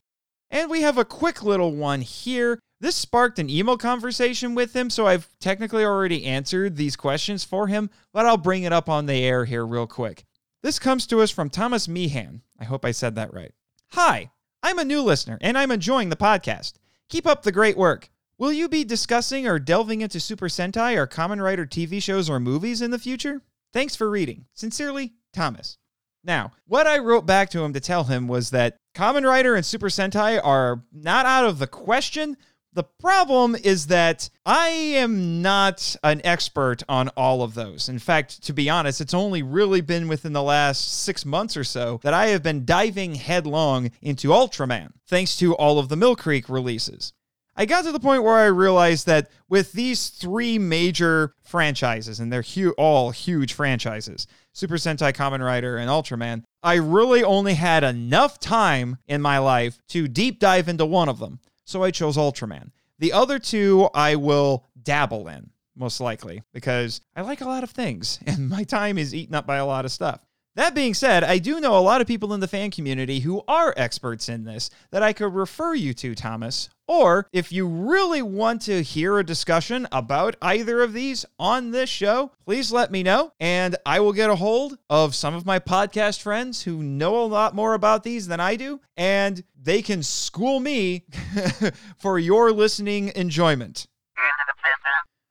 And 0.51 0.69
we 0.69 0.81
have 0.81 0.97
a 0.97 1.03
quick 1.03 1.43
little 1.43 1.73
one 1.73 2.01
here 2.01 2.59
This 2.79 2.95
sparked 2.95 3.39
an 3.39 3.49
email 3.49 3.75
conversation 3.75 4.53
with 4.53 4.75
him, 4.75 4.91
so 4.91 5.07
I've 5.07 5.27
technically 5.39 5.83
already 5.83 6.25
answered 6.25 6.75
these 6.75 6.95
questions 6.95 7.43
for 7.43 7.67
him, 7.67 7.89
but 8.13 8.27
I'll 8.27 8.37
bring 8.37 8.63
it 8.63 8.71
up 8.71 8.87
on 8.87 9.07
the 9.07 9.23
air 9.23 9.45
here 9.45 9.65
real 9.65 9.87
quick. 9.87 10.23
This 10.61 10.77
comes 10.77 11.07
to 11.07 11.21
us 11.21 11.31
from 11.31 11.49
Thomas 11.49 11.87
Meehan. 11.87 12.43
I 12.59 12.65
hope 12.65 12.85
I 12.85 12.91
said 12.91 13.15
that 13.15 13.33
right. 13.33 13.51
Hi, 13.93 14.29
I'm 14.61 14.77
a 14.77 14.85
new 14.85 15.01
listener 15.01 15.39
and 15.41 15.57
I'm 15.57 15.71
enjoying 15.71 16.09
the 16.09 16.15
podcast. 16.15 16.73
Keep 17.09 17.25
up 17.25 17.41
the 17.41 17.51
great 17.51 17.77
work. 17.77 18.09
Will 18.39 18.53
you 18.53 18.69
be 18.69 18.83
discussing 18.83 19.47
or 19.47 19.57
delving 19.57 20.01
into 20.01 20.19
Super 20.19 20.47
Sentai 20.47 20.95
or 20.95 21.07
Kamen 21.07 21.41
Rider 21.41 21.65
TV 21.65 22.01
shows 22.01 22.29
or 22.29 22.39
movies 22.39 22.83
in 22.83 22.91
the 22.91 22.99
future? 22.99 23.41
Thanks 23.73 23.95
for 23.95 24.11
reading. 24.11 24.45
Sincerely, 24.53 25.13
Thomas. 25.33 25.79
Now, 26.23 26.51
what 26.67 26.85
I 26.85 26.99
wrote 26.99 27.25
back 27.25 27.49
to 27.51 27.63
him 27.63 27.73
to 27.73 27.79
tell 27.79 28.03
him 28.03 28.27
was 28.27 28.51
that 28.51 28.77
Kamen 28.93 29.27
Rider 29.27 29.55
and 29.55 29.65
Super 29.65 29.87
Sentai 29.87 30.39
are 30.43 30.83
not 30.91 31.25
out 31.25 31.45
of 31.45 31.57
the 31.57 31.65
question. 31.65 32.37
The 32.73 32.83
problem 32.83 33.55
is 33.55 33.87
that 33.87 34.29
I 34.45 34.67
am 34.67 35.41
not 35.41 35.95
an 36.03 36.21
expert 36.23 36.83
on 36.87 37.09
all 37.17 37.41
of 37.41 37.55
those. 37.55 37.89
In 37.89 37.97
fact, 37.97 38.43
to 38.43 38.53
be 38.53 38.69
honest, 38.69 39.01
it's 39.01 39.15
only 39.15 39.41
really 39.41 39.81
been 39.81 40.07
within 40.07 40.33
the 40.33 40.43
last 40.43 41.01
six 41.01 41.25
months 41.25 41.57
or 41.57 41.63
so 41.63 41.99
that 42.03 42.13
I 42.13 42.27
have 42.27 42.43
been 42.43 42.65
diving 42.65 43.15
headlong 43.15 43.89
into 43.99 44.27
Ultraman, 44.27 44.91
thanks 45.07 45.37
to 45.37 45.55
all 45.55 45.79
of 45.79 45.89
the 45.89 45.95
Mill 45.95 46.15
Creek 46.15 46.49
releases. 46.49 47.13
I 47.59 47.65
got 47.65 47.83
to 47.85 47.91
the 47.91 47.99
point 47.99 48.23
where 48.23 48.35
I 48.35 48.45
realized 48.45 49.07
that 49.07 49.31
with 49.49 49.71
these 49.71 50.09
three 50.09 50.59
major 50.59 51.33
franchises, 51.41 52.19
and 52.19 52.31
they're 52.31 52.43
hu- 52.43 52.75
all 52.77 53.11
huge 53.11 53.53
franchises 53.53 54.27
Super 54.53 54.75
Sentai, 54.75 55.13
Kamen 55.13 55.43
Rider, 55.43 55.77
and 55.77 55.89
Ultraman 55.89 56.43
I 56.63 56.75
really 56.75 57.23
only 57.23 57.53
had 57.53 57.83
enough 57.83 58.39
time 58.39 58.97
in 59.07 59.21
my 59.21 59.37
life 59.37 59.79
to 59.89 60.07
deep 60.07 60.39
dive 60.39 60.67
into 60.67 60.85
one 60.85 61.09
of 61.09 61.19
them. 61.19 61.39
So 61.65 61.83
I 61.83 61.91
chose 61.91 62.17
Ultraman. 62.17 62.71
The 62.99 63.13
other 63.13 63.39
two 63.39 63.89
I 63.93 64.15
will 64.15 64.65
dabble 64.81 65.27
in, 65.27 65.51
most 65.75 66.01
likely, 66.01 66.43
because 66.53 67.01
I 67.15 67.21
like 67.21 67.41
a 67.41 67.47
lot 67.47 67.63
of 67.63 67.69
things, 67.69 68.19
and 68.27 68.49
my 68.49 68.63
time 68.63 68.97
is 68.97 69.15
eaten 69.15 69.35
up 69.35 69.47
by 69.47 69.57
a 69.57 69.65
lot 69.65 69.85
of 69.85 69.91
stuff. 69.91 70.26
That 70.57 70.73
being 70.73 70.95
said, 70.95 71.23
I 71.23 71.37
do 71.37 71.59
know 71.59 71.77
a 71.77 71.79
lot 71.79 72.01
of 72.01 72.07
people 72.07 72.33
in 72.33 72.39
the 72.39 72.47
fan 72.47 72.71
community 72.71 73.19
who 73.19 73.43
are 73.47 73.75
experts 73.77 74.27
in 74.27 74.43
this 74.43 74.71
that 74.89 75.03
I 75.03 75.13
could 75.13 75.35
refer 75.35 75.75
you 75.75 75.93
to, 75.93 76.15
Thomas. 76.15 76.67
Or 76.87 77.27
if 77.31 77.51
you 77.51 77.67
really 77.67 78.23
want 78.23 78.63
to 78.63 78.81
hear 78.81 79.19
a 79.19 79.23
discussion 79.23 79.87
about 79.91 80.35
either 80.41 80.81
of 80.81 80.93
these 80.93 81.27
on 81.37 81.69
this 81.69 81.91
show, 81.91 82.31
please 82.43 82.71
let 82.71 82.91
me 82.91 83.03
know 83.03 83.33
and 83.39 83.75
I 83.85 83.99
will 83.99 84.13
get 84.13 84.31
a 84.31 84.35
hold 84.35 84.79
of 84.89 85.13
some 85.13 85.35
of 85.35 85.45
my 85.45 85.59
podcast 85.59 86.23
friends 86.23 86.63
who 86.63 86.81
know 86.81 87.23
a 87.23 87.27
lot 87.27 87.53
more 87.53 87.75
about 87.75 88.01
these 88.01 88.27
than 88.27 88.39
I 88.39 88.55
do 88.55 88.81
and 88.95 89.43
they 89.61 89.83
can 89.83 90.01
school 90.01 90.59
me 90.59 91.05
for 91.99 92.17
your 92.17 92.51
listening 92.51 93.11
enjoyment. 93.15 93.85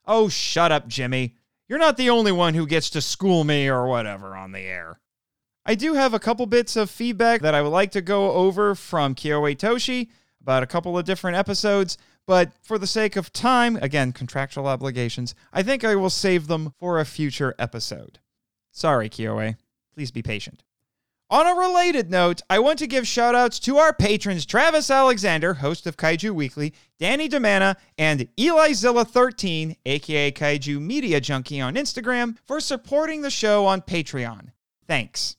Oh, 0.06 0.28
shut 0.28 0.70
up, 0.70 0.86
Jimmy. 0.86 1.34
You're 1.68 1.80
not 1.80 1.96
the 1.96 2.10
only 2.10 2.30
one 2.30 2.54
who 2.54 2.64
gets 2.64 2.90
to 2.90 3.00
school 3.00 3.42
me 3.42 3.66
or 3.66 3.88
whatever 3.88 4.36
on 4.36 4.52
the 4.52 4.60
air. 4.60 5.00
I 5.68 5.74
do 5.74 5.94
have 5.94 6.14
a 6.14 6.20
couple 6.20 6.46
bits 6.46 6.76
of 6.76 6.88
feedback 6.88 7.40
that 7.40 7.54
I 7.54 7.60
would 7.60 7.70
like 7.70 7.90
to 7.90 8.00
go 8.00 8.30
over 8.30 8.76
from 8.76 9.16
Kyoei 9.16 9.56
Toshi 9.56 10.10
about 10.40 10.62
a 10.62 10.66
couple 10.66 10.96
of 10.96 11.04
different 11.04 11.36
episodes, 11.36 11.98
but 12.24 12.52
for 12.62 12.78
the 12.78 12.86
sake 12.86 13.16
of 13.16 13.32
time, 13.32 13.74
again, 13.82 14.12
contractual 14.12 14.68
obligations, 14.68 15.34
I 15.52 15.64
think 15.64 15.82
I 15.82 15.96
will 15.96 16.08
save 16.08 16.46
them 16.46 16.72
for 16.78 17.00
a 17.00 17.04
future 17.04 17.52
episode. 17.58 18.20
Sorry, 18.70 19.08
Kyoei. 19.10 19.56
Please 19.92 20.12
be 20.12 20.22
patient. 20.22 20.62
On 21.30 21.44
a 21.44 21.58
related 21.58 22.12
note, 22.12 22.42
I 22.48 22.60
want 22.60 22.78
to 22.78 22.86
give 22.86 23.02
shoutouts 23.02 23.60
to 23.62 23.78
our 23.78 23.92
patrons 23.92 24.46
Travis 24.46 24.88
Alexander, 24.88 25.54
host 25.54 25.88
of 25.88 25.96
Kaiju 25.96 26.30
Weekly, 26.30 26.74
Danny 27.00 27.28
DiManna, 27.28 27.74
and 27.98 28.28
EliZilla13, 28.36 29.78
aka 29.84 30.30
Kaiju 30.30 30.80
Media 30.80 31.20
Junkie 31.20 31.60
on 31.60 31.74
Instagram, 31.74 32.36
for 32.46 32.60
supporting 32.60 33.22
the 33.22 33.30
show 33.30 33.66
on 33.66 33.82
Patreon. 33.82 34.52
Thanks. 34.86 35.36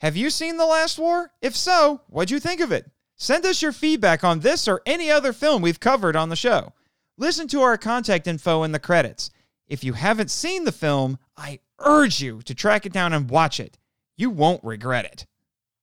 Have 0.00 0.16
you 0.16 0.30
seen 0.30 0.56
The 0.56 0.64
Last 0.64 0.98
War? 0.98 1.30
If 1.42 1.54
so, 1.54 2.00
what'd 2.08 2.30
you 2.30 2.40
think 2.40 2.62
of 2.62 2.72
it? 2.72 2.90
Send 3.16 3.44
us 3.44 3.60
your 3.60 3.70
feedback 3.70 4.24
on 4.24 4.40
this 4.40 4.66
or 4.66 4.80
any 4.86 5.10
other 5.10 5.34
film 5.34 5.60
we've 5.60 5.78
covered 5.78 6.16
on 6.16 6.30
the 6.30 6.36
show. 6.36 6.72
Listen 7.18 7.46
to 7.48 7.60
our 7.60 7.76
contact 7.76 8.26
info 8.26 8.62
in 8.62 8.72
the 8.72 8.78
credits. 8.78 9.30
If 9.68 9.84
you 9.84 9.92
haven't 9.92 10.30
seen 10.30 10.64
the 10.64 10.72
film, 10.72 11.18
I 11.36 11.60
urge 11.78 12.22
you 12.22 12.40
to 12.46 12.54
track 12.54 12.86
it 12.86 12.94
down 12.94 13.12
and 13.12 13.28
watch 13.28 13.60
it. 13.60 13.76
You 14.16 14.30
won't 14.30 14.64
regret 14.64 15.04
it. 15.04 15.26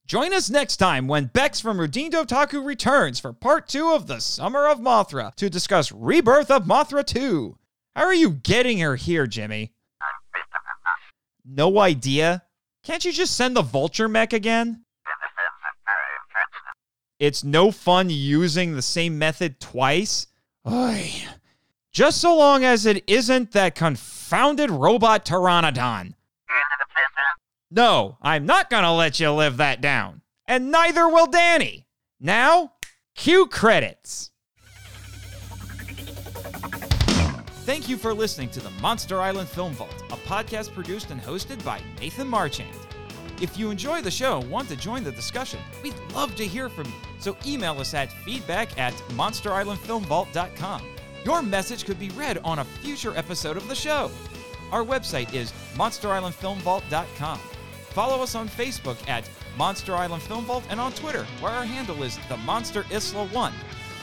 Join 0.08 0.34
us 0.34 0.49
next 0.49 0.77
time 0.77 1.08
when 1.08 1.25
Bex 1.25 1.60
from 1.60 1.80
Redeemed 1.80 2.15
Otaku 2.15 2.65
returns 2.65 3.19
for 3.19 3.34
part 3.34 3.67
two 3.67 3.91
of 3.91 4.08
The 4.08 4.19
Summer 4.19 4.67
of 4.67 4.80
Mothra 4.80 5.36
to 5.36 5.47
discuss 5.47 5.91
Rebirth 5.91 6.49
of 6.49 6.63
Mothra 6.63 7.06
2. 7.06 7.56
How 7.95 8.06
are 8.06 8.15
you 8.15 8.32
getting 8.32 8.80
her 8.80 8.95
here, 8.95 9.27
Jimmy? 9.27 9.73
No 11.45 11.77
idea? 11.77 12.41
Can't 12.88 13.04
you 13.04 13.12
just 13.12 13.36
send 13.36 13.54
the 13.54 13.62
vulture 13.62 14.08
mech 14.08 14.32
again? 14.32 14.86
It's 17.19 17.43
no 17.43 17.69
fun 17.69 18.10
using 18.10 18.73
the 18.76 18.82
same 18.82 19.19
method 19.19 19.60
twice. 19.60 20.28
Oy. 20.65 21.12
Just 21.91 22.21
so 22.21 22.38
long 22.38 22.63
as 22.63 22.86
it 22.86 23.04
isn't 23.06 23.52
that 23.52 23.76
confounded 23.76 24.71
robot 24.71 25.26
Pteranodon. 25.26 26.13
No, 27.69 28.17
I'm 28.21 28.45
not 28.45 28.69
gonna 28.69 28.95
let 28.95 29.19
you 29.19 29.32
live 29.32 29.58
that 29.58 29.82
down. 29.82 30.21
And 30.45 30.71
neither 30.71 31.10
will 31.10 31.28
Danny. 31.28 31.88
Now, 32.21 32.71
cue 33.15 33.47
credits. 33.47 34.32
Thank 37.67 37.89
you 37.89 37.97
for 37.97 38.13
listening 38.13 38.47
to 38.51 38.62
the 38.62 38.69
Monster 38.82 39.19
Island 39.19 39.49
Film 39.49 39.73
Vault, 39.73 39.93
a 40.10 40.15
podcast 40.15 40.73
produced 40.73 41.12
and 41.12 41.19
hosted 41.19 41.62
by 41.65 41.82
Nathan 41.99 42.25
Marchand. 42.25 42.73
If 43.41 43.58
you 43.58 43.71
enjoy 43.71 44.01
the 44.01 44.10
show 44.10 44.39
and 44.39 44.49
want 44.49 44.69
to 44.69 44.77
join 44.77 45.03
the 45.03 45.12
discussion, 45.12 45.60
we'd 45.84 45.93
love 46.13 46.34
to 46.38 46.47
hear 46.47 46.69
from 46.69 46.86
you. 46.86 46.93
So 47.19 47.36
email 47.45 47.77
us 47.82 47.93
at 47.93 48.13
feedback 48.23 48.80
at 48.80 48.93
monsterislandfilmvault.com. 49.17 50.82
Your 51.25 51.41
message 51.41 51.84
could 51.84 51.99
be 51.99 52.08
read 52.12 52.38
on 52.45 52.60
a 52.60 52.63
future 52.63 53.12
episode 53.17 53.58
of 53.58 53.67
the 53.67 53.75
show. 53.75 54.10
Our 54.71 54.86
website 54.86 55.34
is 55.34 55.51
monsterislandfilmvault.com. 55.75 57.39
Follow 57.89 58.23
us 58.23 58.34
on 58.34 58.47
Facebook 58.47 58.97
at 59.10 59.30
Monster 59.58 59.93
Island 59.93 60.23
Film 60.23 60.45
Vault 60.45 60.63
and 60.69 60.80
on 60.80 60.93
Twitter, 60.93 61.25
where 61.41 61.51
our 61.51 61.65
handle 61.65 62.01
is 62.03 62.17
the 62.30 62.38
Monster 62.38 62.86
Isla 62.89 63.27
1. 63.27 63.53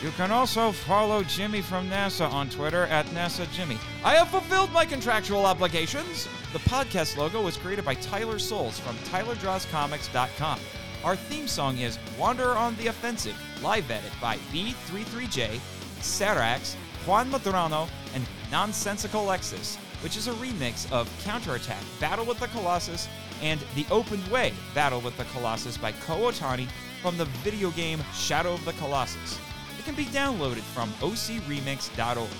You 0.04 0.10
can 0.18 0.30
also 0.30 0.70
follow 0.70 1.22
Jimmy 1.22 1.62
from 1.62 1.88
NASA 1.88 2.30
on 2.30 2.50
Twitter 2.50 2.82
at 2.88 3.06
NASA 3.06 3.50
Jimmy. 3.52 3.78
I 4.04 4.16
have 4.16 4.28
fulfilled 4.28 4.70
my 4.70 4.84
contractual 4.84 5.46
obligations. 5.46 6.28
The 6.52 6.58
podcast 6.58 7.16
logo 7.16 7.40
was 7.40 7.56
created 7.56 7.86
by 7.86 7.94
Tyler 7.94 8.38
Souls 8.38 8.78
from 8.78 8.96
TylerDrawsComics.com. 8.96 10.60
Our 11.04 11.16
theme 11.16 11.48
song 11.48 11.78
is 11.78 11.98
Wander 12.18 12.50
on 12.50 12.76
the 12.76 12.88
Offensive, 12.88 13.34
live 13.62 13.90
edit 13.90 14.12
by 14.20 14.36
B33J, 14.52 15.58
Sarax, 16.00 16.74
Juan 17.06 17.30
Madrano, 17.30 17.88
and 18.14 18.26
Nonsensical 18.52 19.24
Lexus, 19.24 19.76
which 20.02 20.18
is 20.18 20.28
a 20.28 20.34
remix 20.34 20.90
of 20.92 21.10
Counterattack 21.24 21.82
Battle 21.98 22.26
with 22.26 22.38
the 22.40 22.48
Colossus 22.48 23.08
and 23.40 23.58
The 23.74 23.86
Open 23.90 24.20
Way 24.30 24.52
Battle 24.74 25.00
with 25.00 25.16
the 25.16 25.24
Colossus 25.32 25.78
by 25.78 25.92
Ko 25.92 26.30
Otani 26.30 26.68
from 27.00 27.16
the 27.16 27.24
video 27.42 27.70
game 27.70 28.04
Shadow 28.12 28.52
of 28.52 28.64
the 28.66 28.74
Colossus. 28.74 29.40
It 29.84 29.88
can 29.88 29.96
be 29.96 30.06
downloaded 30.06 30.62
from 30.62 30.90
ocremix.org. 31.00 32.30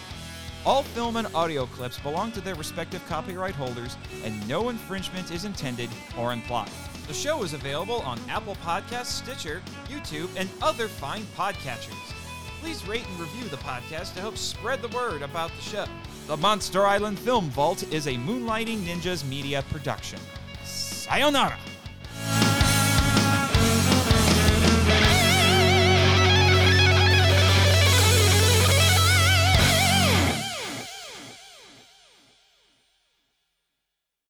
All 0.65 0.83
film 0.83 1.17
and 1.17 1.27
audio 1.35 1.67
clips 1.67 1.99
belong 1.99 2.33
to 2.33 2.41
their 2.41 2.55
respective 2.55 3.07
copyright 3.07 3.55
holders, 3.55 3.99
and 4.25 4.49
no 4.49 4.71
infringement 4.71 5.31
is 5.31 5.45
intended 5.45 5.91
or 6.19 6.33
implied. 6.33 6.71
The 7.07 7.13
show 7.13 7.43
is 7.43 7.53
available 7.53 8.01
on 8.01 8.19
Apple 8.31 8.57
Podcasts, 8.65 9.23
Stitcher, 9.23 9.61
YouTube, 9.91 10.31
and 10.39 10.49
other 10.63 10.89
fine 10.89 11.25
podcatchers. 11.37 12.15
Please 12.63 12.89
rate 12.89 13.07
and 13.07 13.21
review 13.21 13.47
the 13.51 13.59
podcast 13.59 14.15
to 14.15 14.21
help 14.23 14.39
spread 14.39 14.81
the 14.81 14.97
word 14.97 15.21
about 15.21 15.51
the 15.55 15.63
show. 15.63 15.85
The 16.29 16.39
Monster 16.39 16.87
Island 16.87 17.19
Film 17.19 17.51
Vault 17.51 17.83
is 17.93 18.07
a 18.07 18.15
Moonlighting 18.15 18.85
Ninjas 18.85 19.23
media 19.29 19.63
production. 19.71 20.19
Sayonara! 20.65 21.59